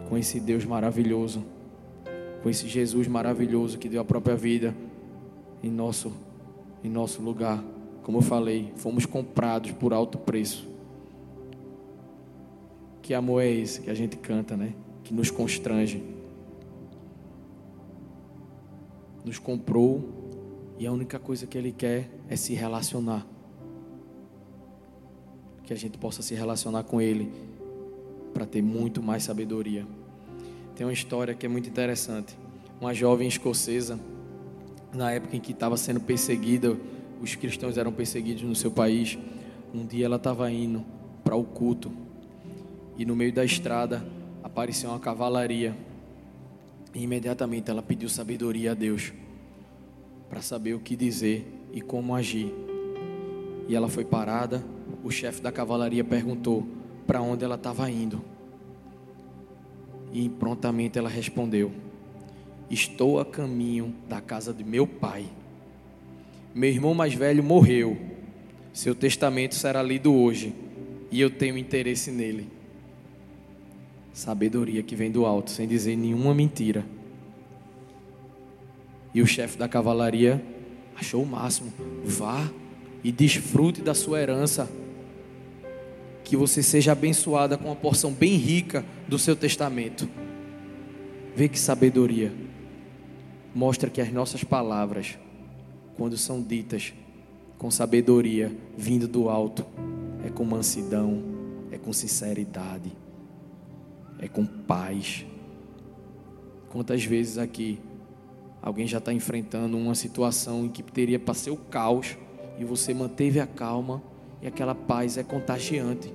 com 0.07 0.17
esse 0.17 0.39
Deus 0.39 0.65
maravilhoso, 0.65 1.43
com 2.41 2.49
esse 2.49 2.67
Jesus 2.67 3.07
maravilhoso 3.07 3.77
que 3.77 3.89
deu 3.89 4.01
a 4.01 4.05
própria 4.05 4.35
vida 4.35 4.75
em 5.61 5.69
nosso 5.69 6.28
em 6.83 6.89
nosso 6.89 7.21
lugar. 7.21 7.63
Como 8.03 8.17
eu 8.17 8.21
falei, 8.21 8.73
fomos 8.75 9.05
comprados 9.05 9.71
por 9.71 9.93
alto 9.93 10.17
preço. 10.17 10.67
Que 13.01 13.13
amor 13.13 13.41
é 13.41 13.49
esse 13.49 13.81
que 13.81 13.89
a 13.89 13.93
gente 13.93 14.17
canta, 14.17 14.55
né? 14.55 14.73
Que 15.03 15.13
nos 15.13 15.31
constrange. 15.31 16.03
Nos 19.25 19.39
comprou 19.39 20.19
e 20.77 20.87
a 20.87 20.91
única 20.91 21.19
coisa 21.19 21.45
que 21.45 21.57
Ele 21.57 21.71
quer 21.71 22.09
é 22.29 22.35
se 22.35 22.53
relacionar. 22.53 23.27
Que 25.63 25.73
a 25.73 25.75
gente 25.75 25.97
possa 25.97 26.21
se 26.21 26.33
relacionar 26.33 26.83
com 26.83 27.01
Ele 27.01 27.31
para 28.33 28.45
ter 28.45 28.61
muito 28.61 29.03
mais 29.03 29.23
sabedoria. 29.23 29.85
Tem 30.75 30.85
uma 30.85 30.93
história 30.93 31.33
que 31.33 31.45
é 31.45 31.49
muito 31.49 31.67
interessante. 31.67 32.37
Uma 32.79 32.93
jovem 32.93 33.27
escocesa, 33.27 33.99
na 34.93 35.11
época 35.11 35.35
em 35.35 35.39
que 35.39 35.51
estava 35.51 35.77
sendo 35.77 35.99
perseguida, 35.99 36.75
os 37.21 37.35
cristãos 37.35 37.77
eram 37.77 37.91
perseguidos 37.91 38.43
no 38.43 38.55
seu 38.55 38.71
país. 38.71 39.17
Um 39.73 39.85
dia 39.85 40.05
ela 40.05 40.15
estava 40.15 40.51
indo 40.51 40.83
para 41.23 41.35
o 41.35 41.43
culto 41.43 41.91
e 42.97 43.05
no 43.05 43.15
meio 43.15 43.31
da 43.31 43.45
estrada 43.45 44.05
apareceu 44.43 44.89
uma 44.89 44.99
cavalaria. 44.99 45.75
E 46.93 47.03
imediatamente 47.03 47.69
ela 47.69 47.81
pediu 47.81 48.09
sabedoria 48.09 48.71
a 48.71 48.73
Deus 48.73 49.13
para 50.29 50.41
saber 50.41 50.73
o 50.73 50.79
que 50.79 50.95
dizer 50.95 51.45
e 51.71 51.81
como 51.81 52.15
agir. 52.15 52.51
E 53.67 53.75
ela 53.75 53.87
foi 53.87 54.03
parada. 54.03 54.63
O 55.03 55.11
chefe 55.11 55.41
da 55.41 55.51
cavalaria 55.51 56.03
perguntou 56.03 56.67
para 57.05 57.21
onde 57.21 57.45
ela 57.45 57.55
estava 57.55 57.89
indo. 57.89 58.21
E 60.11 60.27
prontamente 60.27 60.97
ela 60.97 61.09
respondeu: 61.09 61.71
Estou 62.69 63.19
a 63.19 63.25
caminho 63.25 63.95
da 64.07 64.21
casa 64.21 64.53
de 64.53 64.63
meu 64.63 64.85
pai. 64.85 65.25
Meu 66.53 66.69
irmão 66.69 66.93
mais 66.93 67.13
velho 67.13 67.43
morreu. 67.43 67.97
Seu 68.73 68.93
testamento 68.93 69.55
será 69.55 69.81
lido 69.81 70.13
hoje 70.13 70.53
e 71.11 71.19
eu 71.19 71.29
tenho 71.29 71.57
interesse 71.57 72.11
nele. 72.11 72.47
Sabedoria 74.13 74.83
que 74.83 74.95
vem 74.95 75.09
do 75.09 75.25
alto, 75.25 75.49
sem 75.49 75.67
dizer 75.67 75.95
nenhuma 75.95 76.33
mentira. 76.33 76.85
E 79.13 79.21
o 79.21 79.27
chefe 79.27 79.57
da 79.57 79.67
cavalaria 79.67 80.43
achou 80.95 81.23
o 81.23 81.25
máximo. 81.25 81.73
Vá 82.03 82.49
e 83.03 83.11
desfrute 83.11 83.81
da 83.81 83.93
sua 83.93 84.19
herança. 84.19 84.69
Que 86.23 86.35
você 86.35 86.61
seja 86.61 86.91
abençoada 86.91 87.57
com 87.57 87.65
uma 87.65 87.75
porção 87.75 88.11
bem 88.11 88.35
rica 88.35 88.85
do 89.07 89.17
seu 89.17 89.35
testamento. 89.35 90.07
Vê 91.35 91.47
que 91.47 91.57
sabedoria. 91.57 92.31
Mostra 93.53 93.89
que 93.89 94.01
as 94.01 94.11
nossas 94.11 94.43
palavras, 94.43 95.17
quando 95.97 96.17
são 96.17 96.41
ditas 96.41 96.93
com 97.57 97.69
sabedoria, 97.69 98.55
vindo 98.77 99.07
do 99.07 99.29
alto, 99.29 99.65
é 100.25 100.29
com 100.29 100.45
mansidão, 100.45 101.23
é 101.71 101.77
com 101.77 101.91
sinceridade, 101.91 102.91
é 104.19 104.27
com 104.27 104.45
paz. 104.45 105.25
Quantas 106.69 107.03
vezes 107.03 107.37
aqui 107.37 107.79
Alguém 108.61 108.85
já 108.85 108.97
está 108.97 109.13
enfrentando 109.13 109.77
uma 109.77 109.95
situação 109.95 110.65
em 110.65 110.69
que 110.69 110.83
teria 110.83 111.17
para 111.17 111.33
ser 111.33 111.51
o 111.51 111.55
caos 111.55 112.17
e 112.57 112.65
você 112.65 112.93
manteve 112.93 113.39
a 113.39 113.47
calma 113.47 114.01
e 114.41 114.47
aquela 114.47 114.75
paz 114.75 115.17
é 115.17 115.23
contagiante. 115.23 116.13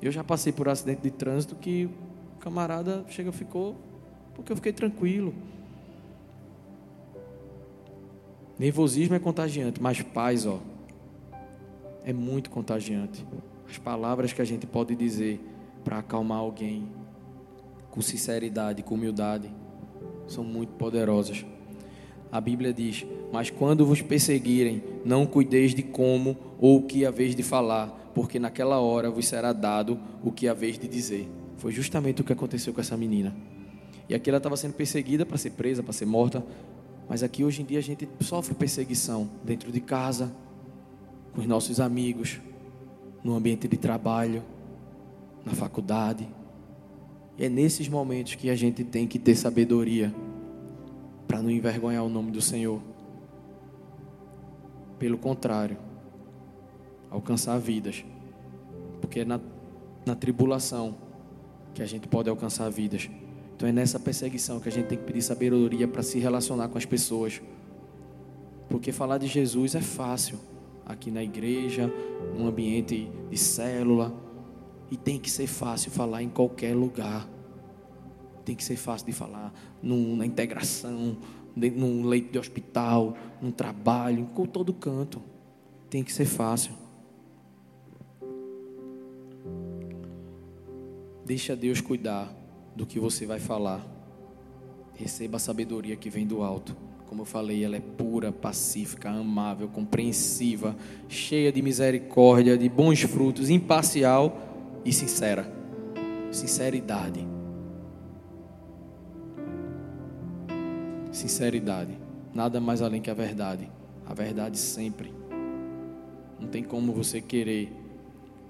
Eu 0.00 0.10
já 0.10 0.24
passei 0.24 0.52
por 0.52 0.68
acidente 0.68 1.02
de 1.02 1.10
trânsito 1.10 1.54
que 1.54 1.84
o 2.36 2.38
camarada 2.40 3.04
chega 3.08 3.30
ficou 3.30 3.76
porque 4.34 4.52
eu 4.52 4.56
fiquei 4.56 4.72
tranquilo. 4.72 5.34
Nervosismo 8.58 9.14
é 9.14 9.18
contagiante, 9.18 9.80
mas 9.80 10.02
paz, 10.02 10.44
ó, 10.44 10.58
é 12.04 12.12
muito 12.12 12.50
contagiante. 12.50 13.24
As 13.68 13.78
palavras 13.78 14.32
que 14.32 14.42
a 14.42 14.44
gente 14.44 14.66
pode 14.66 14.96
dizer 14.96 15.40
para 15.84 15.98
acalmar 15.98 16.38
alguém 16.38 16.88
com 17.90 18.00
sinceridade, 18.00 18.82
com 18.82 18.94
humildade 18.94 19.48
são 20.26 20.42
muito 20.42 20.72
poderosas. 20.72 21.44
A 22.32 22.40
Bíblia 22.40 22.72
diz: 22.72 23.06
Mas 23.32 23.48
quando 23.48 23.86
vos 23.86 24.02
perseguirem, 24.02 24.82
não 25.04 25.24
cuideis 25.24 25.74
de 25.74 25.82
como 25.82 26.36
ou 26.58 26.78
o 26.78 26.82
que 26.82 27.06
a 27.06 27.10
vez 27.10 27.36
de 27.36 27.42
falar, 27.42 28.10
porque 28.14 28.38
naquela 28.38 28.80
hora 28.80 29.10
vos 29.10 29.26
será 29.26 29.52
dado 29.52 29.98
o 30.22 30.32
que 30.32 30.48
a 30.48 30.54
vez 30.54 30.78
de 30.78 30.88
dizer. 30.88 31.28
Foi 31.58 31.72
justamente 31.72 32.20
o 32.20 32.24
que 32.24 32.32
aconteceu 32.32 32.74
com 32.74 32.80
essa 32.80 32.96
menina. 32.96 33.34
E 34.08 34.14
aqui 34.14 34.30
ela 34.30 34.38
estava 34.38 34.56
sendo 34.56 34.74
perseguida 34.74 35.26
para 35.26 35.36
ser 35.36 35.50
presa, 35.50 35.82
para 35.82 35.92
ser 35.92 36.06
morta. 36.06 36.44
Mas 37.08 37.22
aqui 37.22 37.42
hoje 37.42 37.62
em 37.62 37.64
dia 37.64 37.78
a 37.78 37.82
gente 37.82 38.08
sofre 38.20 38.54
perseguição 38.54 39.28
dentro 39.42 39.72
de 39.72 39.80
casa, 39.80 40.30
com 41.32 41.40
os 41.40 41.46
nossos 41.46 41.80
amigos, 41.80 42.40
no 43.24 43.34
ambiente 43.34 43.66
de 43.66 43.76
trabalho, 43.76 44.42
na 45.44 45.52
faculdade. 45.52 46.28
E 47.38 47.44
é 47.44 47.48
nesses 47.48 47.88
momentos 47.88 48.34
que 48.34 48.50
a 48.50 48.54
gente 48.54 48.84
tem 48.84 49.06
que 49.06 49.18
ter 49.18 49.34
sabedoria 49.34 50.14
para 51.26 51.40
não 51.40 51.50
envergonhar 51.50 52.04
o 52.04 52.08
nome 52.08 52.30
do 52.30 52.42
Senhor. 52.42 52.82
Pelo 54.98 55.16
contrário, 55.16 55.78
alcançar 57.10 57.58
vidas. 57.58 58.04
Porque 59.00 59.20
é 59.20 59.24
na, 59.24 59.40
na 60.04 60.14
tribulação 60.14 60.96
que 61.72 61.82
a 61.82 61.86
gente 61.86 62.08
pode 62.08 62.28
alcançar 62.28 62.68
vidas. 62.70 63.08
Então 63.58 63.68
é 63.68 63.72
nessa 63.72 63.98
perseguição 63.98 64.60
que 64.60 64.68
a 64.68 64.72
gente 64.72 64.86
tem 64.86 64.96
que 64.96 65.02
pedir 65.02 65.20
sabedoria 65.20 65.88
para 65.88 66.00
se 66.00 66.20
relacionar 66.20 66.68
com 66.68 66.78
as 66.78 66.86
pessoas. 66.86 67.42
Porque 68.68 68.92
falar 68.92 69.18
de 69.18 69.26
Jesus 69.26 69.74
é 69.74 69.80
fácil. 69.80 70.38
Aqui 70.86 71.10
na 71.10 71.24
igreja, 71.24 71.92
num 72.36 72.46
ambiente 72.46 73.10
de 73.28 73.36
célula, 73.36 74.14
e 74.92 74.96
tem 74.96 75.18
que 75.18 75.28
ser 75.28 75.48
fácil 75.48 75.90
falar 75.90 76.22
em 76.22 76.28
qualquer 76.28 76.72
lugar. 76.72 77.28
Tem 78.44 78.54
que 78.54 78.62
ser 78.62 78.76
fácil 78.76 79.08
de 79.08 79.12
falar 79.12 79.52
num, 79.82 80.14
na 80.14 80.24
integração, 80.24 81.16
num 81.56 82.06
leito 82.06 82.30
de 82.30 82.38
hospital, 82.38 83.16
num 83.42 83.50
trabalho, 83.50 84.26
com 84.36 84.46
todo 84.46 84.72
canto. 84.72 85.20
Tem 85.90 86.04
que 86.04 86.12
ser 86.12 86.26
fácil. 86.26 86.74
Deixa 91.26 91.56
Deus 91.56 91.80
cuidar 91.80 92.37
do 92.78 92.86
que 92.86 93.00
você 93.00 93.26
vai 93.26 93.40
falar. 93.40 93.84
Receba 94.94 95.36
a 95.36 95.40
sabedoria 95.40 95.96
que 95.96 96.08
vem 96.08 96.24
do 96.24 96.42
alto. 96.42 96.76
Como 97.08 97.22
eu 97.22 97.26
falei, 97.26 97.64
ela 97.64 97.76
é 97.76 97.80
pura, 97.80 98.30
pacífica, 98.30 99.10
amável, 99.10 99.68
compreensiva, 99.68 100.76
cheia 101.08 101.50
de 101.50 101.60
misericórdia, 101.60 102.56
de 102.56 102.68
bons 102.68 103.00
frutos, 103.02 103.50
imparcial 103.50 104.80
e 104.84 104.92
sincera. 104.92 105.52
Sinceridade. 106.30 107.26
Sinceridade. 111.10 111.98
Nada 112.32 112.60
mais 112.60 112.80
além 112.80 113.00
que 113.00 113.10
a 113.10 113.14
verdade. 113.14 113.68
A 114.06 114.14
verdade 114.14 114.56
sempre. 114.56 115.12
Não 116.38 116.46
tem 116.46 116.62
como 116.62 116.92
você 116.92 117.20
querer 117.20 117.72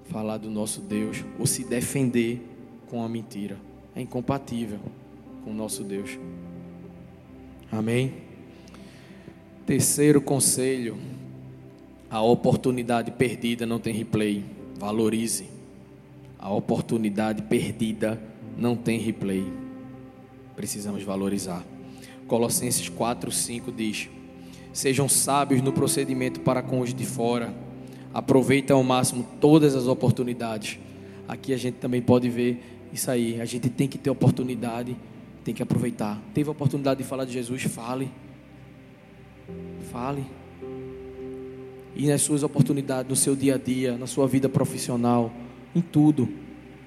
falar 0.03 0.37
do 0.37 0.51
nosso 0.51 0.81
Deus 0.81 1.25
ou 1.39 1.47
se 1.47 1.63
defender 1.63 2.45
com 2.87 3.03
a 3.03 3.09
mentira. 3.09 3.68
É 3.99 4.01
incompatível 4.01 4.79
com 5.43 5.51
o 5.51 5.53
nosso 5.53 5.83
Deus. 5.83 6.17
Amém? 7.69 8.13
Terceiro 9.65 10.21
conselho: 10.21 10.97
a 12.09 12.21
oportunidade 12.21 13.11
perdida 13.11 13.65
não 13.65 13.77
tem 13.77 13.93
replay. 13.93 14.45
Valorize. 14.77 15.49
A 16.39 16.49
oportunidade 16.49 17.41
perdida 17.41 18.17
não 18.57 18.73
tem 18.73 18.97
replay. 18.97 19.45
Precisamos 20.55 21.03
valorizar. 21.03 21.65
Colossenses 22.25 22.87
4, 22.87 23.29
5 23.29 23.69
diz: 23.69 24.07
Sejam 24.71 25.09
sábios 25.09 25.61
no 25.61 25.73
procedimento 25.73 26.39
para 26.39 26.61
com 26.61 26.79
os 26.79 26.93
de 26.93 27.05
fora. 27.05 27.53
Aproveitem 28.13 28.73
ao 28.73 28.81
máximo 28.81 29.27
todas 29.41 29.75
as 29.75 29.87
oportunidades. 29.87 30.79
Aqui 31.27 31.53
a 31.53 31.57
gente 31.57 31.75
também 31.75 32.01
pode 32.01 32.29
ver 32.29 32.78
Isso 32.91 33.09
aí, 33.09 33.39
a 33.39 33.45
gente 33.45 33.69
tem 33.69 33.87
que 33.87 33.97
ter 33.97 34.09
oportunidade, 34.09 34.95
tem 35.43 35.53
que 35.53 35.61
aproveitar. 35.61 36.19
Teve 36.33 36.49
a 36.49 36.51
oportunidade 36.51 37.03
de 37.03 37.07
falar 37.07 37.25
de 37.25 37.33
Jesus, 37.33 37.63
fale. 37.63 38.11
Fale. 39.91 40.25
E 41.95 42.07
nas 42.07 42.21
suas 42.21 42.43
oportunidades, 42.43 43.09
no 43.09 43.15
seu 43.15 43.35
dia 43.35 43.55
a 43.55 43.57
dia, 43.57 43.97
na 43.97 44.07
sua 44.07 44.27
vida 44.27 44.47
profissional, 44.47 45.31
em 45.75 45.81
tudo, 45.81 46.29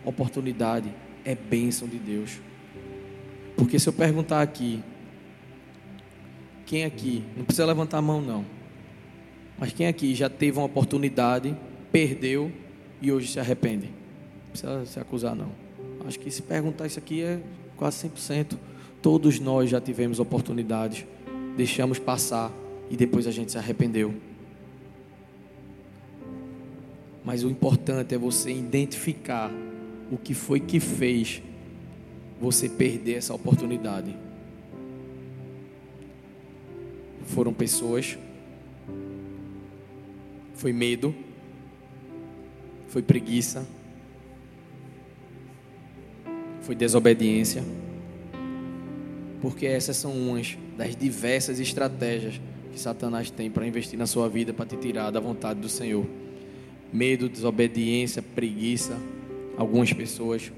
oportunidade 0.05 0.93
é 1.25 1.35
bênção 1.35 1.87
de 1.87 1.99
Deus. 1.99 2.41
Porque 3.57 3.79
se 3.79 3.89
eu 3.89 3.93
perguntar 3.93 4.43
aqui, 4.43 4.83
quem 6.67 6.85
aqui, 6.85 7.23
não 7.37 7.45
precisa 7.45 7.67
levantar 7.67 7.99
a 7.99 8.03
mão 8.03 8.21
não, 8.21 8.45
mas 9.59 9.73
quem 9.73 9.87
aqui 9.87 10.15
já 10.15 10.29
teve 10.29 10.59
uma 10.59 10.67
oportunidade, 10.67 11.57
perdeu 11.93 12.51
e 13.01 13.13
hoje 13.13 13.29
se 13.29 13.39
arrepende? 13.39 13.87
Não 13.87 14.51
precisa 14.51 14.87
se 14.87 14.99
acusar 14.99 15.35
não. 15.37 15.62
Acho 16.07 16.19
que 16.19 16.31
se 16.31 16.43
perguntar 16.43 16.87
isso 16.87 16.99
aqui 16.99 17.23
é 17.23 17.41
quase 17.77 18.09
100%. 18.09 18.59
Todos 19.01 19.39
nós 19.41 19.71
já 19.71 19.81
tivemos 19.81 20.19
oportunidades, 20.19 21.05
deixamos 21.57 21.99
passar 21.99 22.53
e 22.91 22.97
depois 22.97 23.27
a 23.27 23.31
gente 23.31 23.53
se 23.53 23.59
arrependeu. 23.59 24.15
Mas 27.25 27.45
o 27.45 27.51
importante 27.51 28.15
é 28.15 28.19
você 28.19 28.53
identificar 28.53 29.51
o 30.11 30.17
que 30.17 30.35
foi 30.35 30.61
que 30.61 30.81
fez 30.81 31.43
você 32.41 32.69
perder 32.69 33.15
essa 33.15 33.33
oportunidade. 33.33 34.17
Foram 37.27 37.55
pessoas, 37.55 38.19
foi 40.55 40.73
medo, 40.73 41.15
foi 42.89 43.01
preguiça, 43.01 43.67
foi 46.63 46.75
desobediência, 46.75 47.63
porque 49.41 49.67
essas 49.67 49.97
são 49.97 50.13
umas 50.13 50.57
das 50.77 50.97
diversas 50.97 51.61
estratégias 51.61 52.41
que 52.73 52.81
Satanás 52.81 53.31
tem 53.31 53.51
para 53.51 53.67
investir 53.67 53.99
na 53.99 54.07
sua 54.07 54.29
vida, 54.29 54.53
para 54.53 54.65
te 54.65 54.77
tirar 54.77 55.11
da 55.11 55.21
vontade 55.21 55.61
do 55.61 55.69
Senhor 55.69 56.07
medo, 56.93 57.29
desobediência, 57.29 58.23
preguiça, 58.23 59.01
algumas 59.57 59.93
pessoas. 59.93 60.53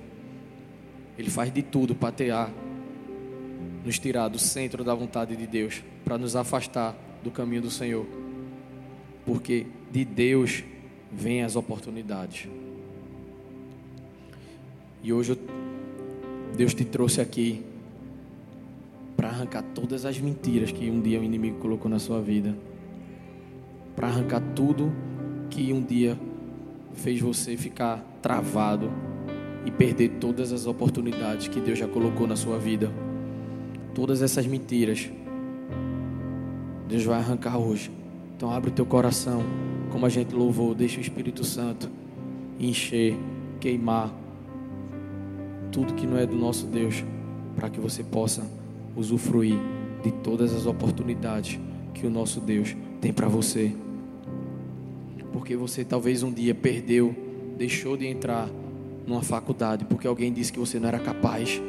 Ele 1.16 1.30
faz 1.30 1.52
de 1.52 1.62
tudo 1.62 1.94
para 1.94 2.10
tirar, 2.10 2.50
nos 3.84 3.98
tirar 3.98 4.28
do 4.28 4.38
centro 4.38 4.82
da 4.82 4.94
vontade 4.94 5.36
de 5.36 5.46
Deus, 5.46 5.82
para 6.04 6.18
nos 6.18 6.34
afastar 6.34 6.96
do 7.22 7.30
caminho 7.30 7.62
do 7.62 7.70
Senhor. 7.70 8.04
Porque 9.24 9.66
de 9.92 10.04
Deus 10.04 10.64
vêm 11.12 11.42
as 11.42 11.54
oportunidades. 11.54 12.48
E 15.02 15.12
hoje 15.12 15.38
Deus 16.56 16.72
te 16.72 16.84
trouxe 16.84 17.20
aqui 17.20 17.62
para 19.16 19.28
arrancar 19.28 19.62
todas 19.74 20.04
as 20.04 20.18
mentiras 20.18 20.70
que 20.70 20.90
um 20.90 21.00
dia 21.00 21.20
o 21.20 21.24
inimigo 21.24 21.58
colocou 21.58 21.90
na 21.90 21.98
sua 21.98 22.20
vida. 22.20 22.54
Para 23.96 24.08
arrancar 24.08 24.40
tudo 24.54 24.92
que 25.50 25.72
um 25.72 25.82
dia 25.82 26.18
fez 26.94 27.20
você 27.20 27.56
ficar 27.56 28.04
travado 28.22 28.90
e 29.66 29.70
perder 29.70 30.10
todas 30.20 30.52
as 30.52 30.66
oportunidades 30.66 31.48
que 31.48 31.60
Deus 31.60 31.78
já 31.78 31.88
colocou 31.88 32.26
na 32.26 32.36
sua 32.36 32.58
vida. 32.58 32.92
Todas 33.94 34.22
essas 34.22 34.46
mentiras. 34.46 35.10
Deus 36.88 37.04
vai 37.04 37.18
arrancar 37.18 37.58
hoje. 37.58 37.90
Então 38.36 38.52
abre 38.52 38.70
o 38.70 38.72
teu 38.72 38.84
coração, 38.84 39.42
como 39.90 40.06
a 40.06 40.08
gente 40.08 40.34
louvou, 40.34 40.74
deixa 40.74 40.98
o 40.98 41.00
Espírito 41.00 41.44
Santo 41.44 41.88
encher, 42.58 43.16
queimar 43.60 44.12
tudo 45.74 45.92
que 45.92 46.06
não 46.06 46.16
é 46.16 46.24
do 46.24 46.36
nosso 46.36 46.66
Deus, 46.66 47.04
para 47.54 47.68
que 47.68 47.78
você 47.78 48.02
possa 48.02 48.46
usufruir 48.96 49.58
de 50.02 50.10
todas 50.10 50.54
as 50.54 50.64
oportunidades 50.64 51.58
que 51.92 52.06
o 52.06 52.10
nosso 52.10 52.40
Deus 52.40 52.74
tem 53.00 53.12
para 53.12 53.28
você 53.28 53.74
porque 55.34 55.56
você 55.56 55.84
talvez 55.84 56.22
um 56.22 56.32
dia 56.32 56.54
perdeu, 56.54 57.12
deixou 57.58 57.96
de 57.96 58.06
entrar 58.06 58.48
numa 59.04 59.20
faculdade, 59.20 59.84
porque 59.84 60.06
alguém 60.06 60.32
disse 60.32 60.52
que 60.52 60.60
você 60.60 60.78
não 60.78 60.86
era 60.86 60.98
capaz, 61.00 61.60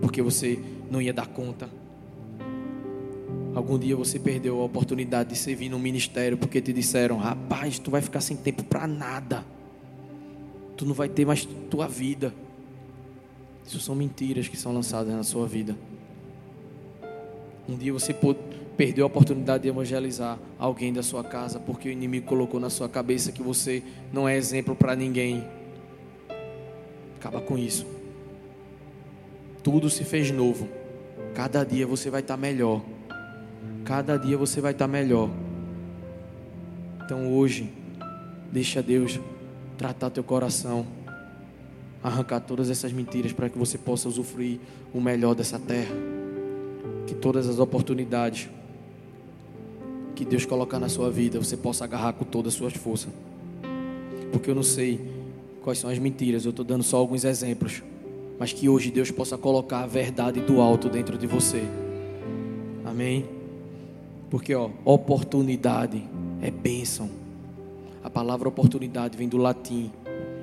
porque 0.00 0.22
você 0.22 0.58
não 0.90 1.00
ia 1.00 1.12
dar 1.12 1.26
conta. 1.26 1.68
Algum 3.54 3.78
dia 3.78 3.94
você 3.94 4.18
perdeu 4.18 4.58
a 4.62 4.64
oportunidade 4.64 5.28
de 5.28 5.36
servir 5.36 5.68
no 5.68 5.78
ministério 5.78 6.38
porque 6.38 6.62
te 6.62 6.72
disseram: 6.72 7.18
rapaz, 7.18 7.78
tu 7.78 7.90
vai 7.90 8.00
ficar 8.00 8.22
sem 8.22 8.38
tempo 8.38 8.64
para 8.64 8.86
nada, 8.86 9.44
tu 10.74 10.86
não 10.86 10.94
vai 10.94 11.10
ter 11.10 11.26
mais 11.26 11.44
tua 11.70 11.86
vida. 11.86 12.32
Isso 13.68 13.80
são 13.80 13.94
mentiras 13.94 14.48
que 14.48 14.56
são 14.56 14.72
lançadas 14.72 15.12
na 15.12 15.22
sua 15.22 15.46
vida. 15.46 15.76
Um 17.68 17.76
dia 17.76 17.92
você 17.92 18.16
perdeu 18.78 19.04
a 19.04 19.06
oportunidade 19.06 19.64
de 19.64 19.68
evangelizar 19.68 20.38
alguém 20.58 20.90
da 20.90 21.02
sua 21.02 21.22
casa 21.22 21.60
porque 21.60 21.86
o 21.86 21.92
inimigo 21.92 22.24
colocou 22.24 22.58
na 22.58 22.70
sua 22.70 22.88
cabeça 22.88 23.30
que 23.30 23.42
você 23.42 23.82
não 24.10 24.26
é 24.26 24.38
exemplo 24.38 24.74
para 24.74 24.96
ninguém. 24.96 25.44
Acaba 27.16 27.42
com 27.42 27.58
isso. 27.58 27.86
Tudo 29.62 29.90
se 29.90 30.02
fez 30.02 30.30
novo. 30.30 30.66
Cada 31.34 31.62
dia 31.62 31.86
você 31.86 32.08
vai 32.08 32.22
estar 32.22 32.36
tá 32.36 32.40
melhor. 32.40 32.82
Cada 33.84 34.16
dia 34.16 34.38
você 34.38 34.62
vai 34.62 34.72
estar 34.72 34.86
tá 34.86 34.90
melhor. 34.90 35.28
Então 37.04 37.34
hoje, 37.34 37.70
deixa 38.50 38.82
Deus 38.82 39.20
tratar 39.76 40.08
teu 40.08 40.24
coração, 40.24 40.86
arrancar 42.02 42.40
todas 42.40 42.70
essas 42.70 42.92
mentiras 42.92 43.32
para 43.32 43.48
que 43.48 43.58
você 43.58 43.76
possa 43.76 44.08
usufruir 44.08 44.58
o 44.92 45.00
melhor 45.00 45.34
dessa 45.34 45.58
terra. 45.58 45.94
Que 47.06 47.14
todas 47.14 47.48
as 47.48 47.58
oportunidades 47.58 48.48
que 50.14 50.24
Deus 50.24 50.44
colocar 50.44 50.80
na 50.80 50.88
sua 50.88 51.10
vida, 51.10 51.38
você 51.38 51.56
possa 51.56 51.84
agarrar 51.84 52.12
com 52.12 52.24
todas 52.24 52.52
as 52.52 52.58
suas 52.58 52.74
forças. 52.74 53.10
Porque 54.32 54.50
eu 54.50 54.54
não 54.54 54.64
sei 54.64 55.00
quais 55.62 55.78
são 55.78 55.88
as 55.88 55.98
mentiras, 55.98 56.44
eu 56.44 56.50
estou 56.50 56.64
dando 56.64 56.82
só 56.82 56.96
alguns 56.96 57.24
exemplos. 57.24 57.82
Mas 58.38 58.52
que 58.52 58.68
hoje 58.68 58.90
Deus 58.90 59.10
possa 59.10 59.38
colocar 59.38 59.82
a 59.82 59.86
verdade 59.86 60.40
do 60.40 60.60
alto 60.60 60.88
dentro 60.88 61.16
de 61.16 61.26
você. 61.26 61.62
Amém? 62.84 63.26
Porque, 64.30 64.54
ó, 64.54 64.70
oportunidade 64.84 66.02
é 66.42 66.50
bênção. 66.50 67.10
A 68.02 68.10
palavra 68.10 68.48
oportunidade 68.48 69.16
vem 69.16 69.28
do 69.28 69.36
latim 69.36 69.90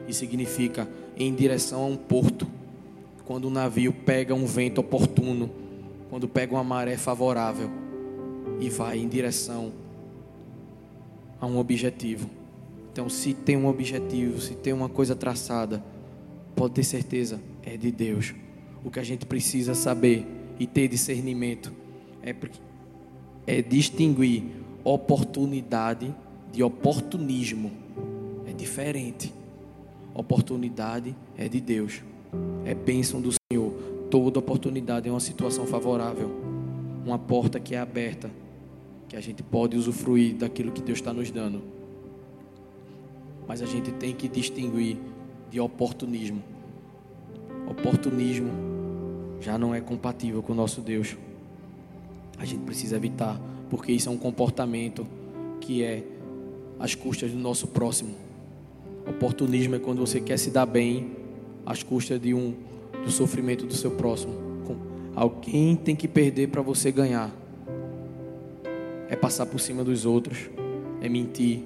e 0.08 0.14
significa 0.14 0.88
em 1.18 1.34
direção 1.34 1.84
a 1.84 1.86
um 1.86 1.96
porto. 1.96 2.48
Quando 3.26 3.48
um 3.48 3.52
navio 3.52 3.92
pega 3.92 4.36
um 4.36 4.46
vento 4.46 4.80
oportuno, 4.80 5.50
quando 6.10 6.28
pega 6.28 6.54
uma 6.54 6.64
maré 6.64 6.98
favorável 6.98 7.70
e 8.60 8.70
vai 8.70 9.00
em 9.00 9.08
direção 9.08 9.72
a 11.40 11.46
um 11.46 11.58
objetivo. 11.58 12.30
Então, 12.92 13.10
se 13.10 13.34
tem 13.34 13.58
um 13.58 13.68
objetivo, 13.68 14.40
se 14.40 14.56
tem 14.56 14.72
uma 14.72 14.88
coisa 14.88 15.16
traçada, 15.16 15.84
pode 16.56 16.76
ter 16.76 16.84
certeza, 16.84 17.42
é 17.64 17.76
de 17.76 17.92
Deus. 17.92 18.34
O 18.84 18.92
que 18.92 19.00
a 19.00 19.04
gente 19.04 19.26
precisa 19.26 19.74
saber 19.74 20.26
e 20.60 20.66
ter 20.66 20.88
discernimento 20.88 21.74
é, 22.24 22.34
é 23.46 23.62
distinguir 23.62 24.44
oportunidade 24.84 26.14
de 26.52 26.64
oportunismo. 26.64 27.72
É 28.48 28.54
diferente. 28.54 29.34
Oportunidade 30.16 31.14
é 31.38 31.50
de 31.50 31.60
Deus, 31.60 32.02
é 32.64 32.74
bênção 32.74 33.20
do 33.20 33.32
Senhor. 33.52 33.74
Toda 34.10 34.40
oportunidade 34.40 35.10
é 35.10 35.12
uma 35.12 35.20
situação 35.20 35.68
favorável, 35.68 36.32
uma 37.06 37.20
porta 37.20 37.60
que 37.60 37.76
é 37.76 37.80
aberta 37.80 38.32
que 39.10 39.16
a 39.18 39.22
gente 39.22 39.44
pode 39.44 39.78
usufruir 39.78 40.36
daquilo 40.36 40.72
que 40.72 40.82
Deus 40.82 41.00
está 41.00 41.14
nos 41.14 41.30
dando. 41.30 41.62
Mas 43.46 43.62
a 43.62 43.66
gente 43.66 43.92
tem 43.92 44.16
que 44.16 44.30
distinguir 44.30 44.98
de 45.52 45.60
oportunismo. 45.60 46.42
Oportunismo 47.70 48.50
já 49.42 49.58
não 49.58 49.76
é 49.76 49.82
compatível 49.82 50.42
com 50.42 50.54
o 50.54 50.56
nosso 50.56 50.80
Deus. 50.80 51.18
A 52.38 52.46
gente 52.46 52.64
precisa 52.64 52.96
evitar, 52.96 53.40
porque 53.70 53.92
isso 53.92 54.08
é 54.08 54.12
um 54.12 54.18
comportamento 54.18 55.06
que 55.60 55.84
é 55.84 56.04
às 56.80 56.96
custas 56.96 57.32
do 57.32 57.38
nosso 57.38 57.68
próximo. 57.68 58.25
Oportunismo 59.08 59.76
é 59.76 59.80
quando 59.80 60.00
você 60.00 60.20
quer 60.20 60.38
se 60.38 60.50
dar 60.50 60.66
bem 60.66 61.12
às 61.66 61.84
custas 61.84 62.20
de 62.20 62.34
um 62.34 62.54
do 63.04 63.12
sofrimento 63.12 63.66
do 63.66 63.74
seu 63.74 63.92
próximo. 63.92 64.34
Alguém 65.16 65.76
tem 65.76 65.96
que 65.96 66.08
perder 66.08 66.50
para 66.50 66.62
você 66.62 66.92
ganhar 66.92 67.32
é 69.10 69.16
passar 69.16 69.46
por 69.46 69.60
cima 69.60 69.84
dos 69.84 70.06
outros, 70.06 70.50
é 71.02 71.08
mentir, 71.08 71.62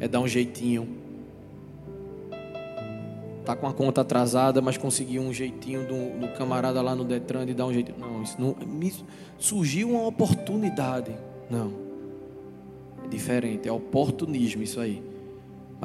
é 0.00 0.08
dar 0.08 0.20
um 0.20 0.28
jeitinho. 0.28 0.88
Tá 3.44 3.54
com 3.54 3.66
a 3.66 3.74
conta 3.74 4.00
atrasada, 4.00 4.62
mas 4.62 4.78
conseguiu 4.78 5.20
um 5.20 5.32
jeitinho 5.32 5.86
do, 5.86 6.18
do 6.18 6.28
camarada 6.38 6.80
lá 6.80 6.94
no 6.94 7.04
Detran 7.04 7.44
de 7.44 7.52
dar 7.52 7.66
um 7.66 7.72
jeitinho. 7.72 7.98
Não, 7.98 8.22
isso 8.22 8.36
não. 8.38 8.56
Surgiu 9.38 9.90
uma 9.90 10.06
oportunidade. 10.06 11.14
Não. 11.50 11.72
É 13.04 13.08
diferente, 13.08 13.68
é 13.68 13.72
oportunismo 13.72 14.62
isso 14.62 14.80
aí. 14.80 15.02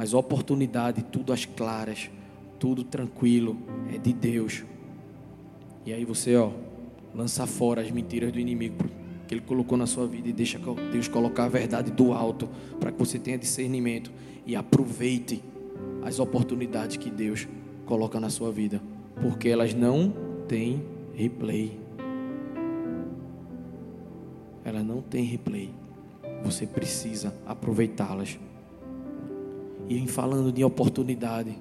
Mas 0.00 0.14
oportunidade, 0.14 1.02
tudo 1.02 1.30
às 1.30 1.44
claras, 1.44 2.10
tudo 2.58 2.82
tranquilo, 2.82 3.58
é 3.94 3.98
de 3.98 4.14
Deus. 4.14 4.64
E 5.84 5.92
aí 5.92 6.06
você, 6.06 6.34
ó, 6.36 6.52
lança 7.14 7.46
fora 7.46 7.82
as 7.82 7.90
mentiras 7.90 8.32
do 8.32 8.40
inimigo 8.40 8.82
que 9.28 9.34
ele 9.34 9.42
colocou 9.42 9.76
na 9.76 9.84
sua 9.86 10.06
vida 10.06 10.26
e 10.26 10.32
deixa 10.32 10.58
Deus 10.90 11.06
colocar 11.06 11.44
a 11.44 11.48
verdade 11.48 11.90
do 11.90 12.14
alto 12.14 12.48
para 12.80 12.90
que 12.90 12.98
você 12.98 13.18
tenha 13.18 13.36
discernimento 13.36 14.10
e 14.46 14.56
aproveite 14.56 15.44
as 16.02 16.18
oportunidades 16.18 16.96
que 16.96 17.10
Deus 17.10 17.46
coloca 17.84 18.18
na 18.18 18.30
sua 18.30 18.50
vida, 18.50 18.80
porque 19.20 19.50
elas 19.50 19.74
não 19.74 20.14
têm 20.48 20.82
replay. 21.12 21.78
Elas 24.64 24.82
não 24.82 25.02
têm 25.02 25.24
replay. 25.24 25.70
Você 26.42 26.66
precisa 26.66 27.34
aproveitá-las. 27.44 28.38
E 29.90 29.98
em 29.98 30.06
falando 30.06 30.52
de 30.52 30.62
oportunidade, 30.62 31.58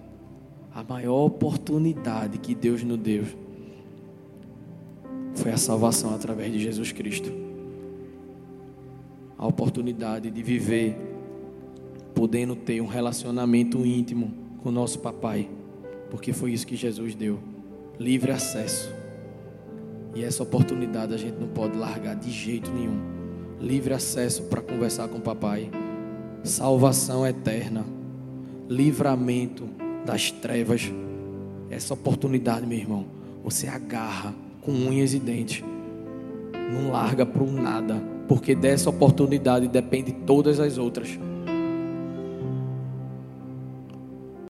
a 0.72 0.84
maior 0.84 1.26
oportunidade 1.26 2.38
que 2.38 2.54
Deus 2.54 2.84
nos 2.84 3.00
deu 3.00 3.24
foi 5.34 5.52
a 5.52 5.58
salvação 5.58 6.14
através 6.14 6.54
de 6.54 6.60
Jesus 6.60 6.92
Cristo. 6.92 7.32
A 9.36 9.48
oportunidade 9.48 10.30
de 10.30 10.44
viver 10.44 10.96
podendo 12.14 12.56
ter 12.56 12.80
um 12.82 12.86
relacionamento 12.86 13.84
íntimo 13.84 14.32
com 14.62 14.70
nosso 14.70 15.00
papai, 15.00 15.50
porque 16.12 16.32
foi 16.32 16.52
isso 16.52 16.68
que 16.68 16.76
Jesus 16.76 17.16
deu, 17.16 17.40
livre 17.98 18.32
acesso. 18.32 18.94
E 20.14 20.24
essa 20.24 20.44
oportunidade 20.44 21.16
a 21.16 21.18
gente 21.18 21.40
não 21.40 21.48
pode 21.48 21.76
largar 21.76 22.16
de 22.16 22.30
jeito 22.30 22.70
nenhum. 22.70 23.00
Livre 23.60 23.96
acesso 23.96 24.44
para 24.44 24.62
conversar 24.62 25.08
com 25.08 25.18
o 25.18 25.22
papai, 25.22 25.72
salvação 26.44 27.26
eterna, 27.26 27.98
livramento 28.70 29.68
das 30.06 30.32
trevas. 30.32 30.92
Essa 31.72 31.94
oportunidade, 31.94 32.66
meu 32.68 32.78
irmão, 32.78 33.06
você 33.44 33.68
agarra 33.68 34.34
com 34.62 34.72
unhas 34.72 35.14
e 35.14 35.20
dentes. 35.20 35.64
Não 36.72 36.92
larga 36.92 37.26
para 37.26 37.44
nada, 37.46 37.96
porque 38.28 38.54
dessa 38.54 38.90
oportunidade 38.90 39.68
depende 39.68 40.12
todas 40.12 40.60
as 40.60 40.78
outras. 40.78 41.18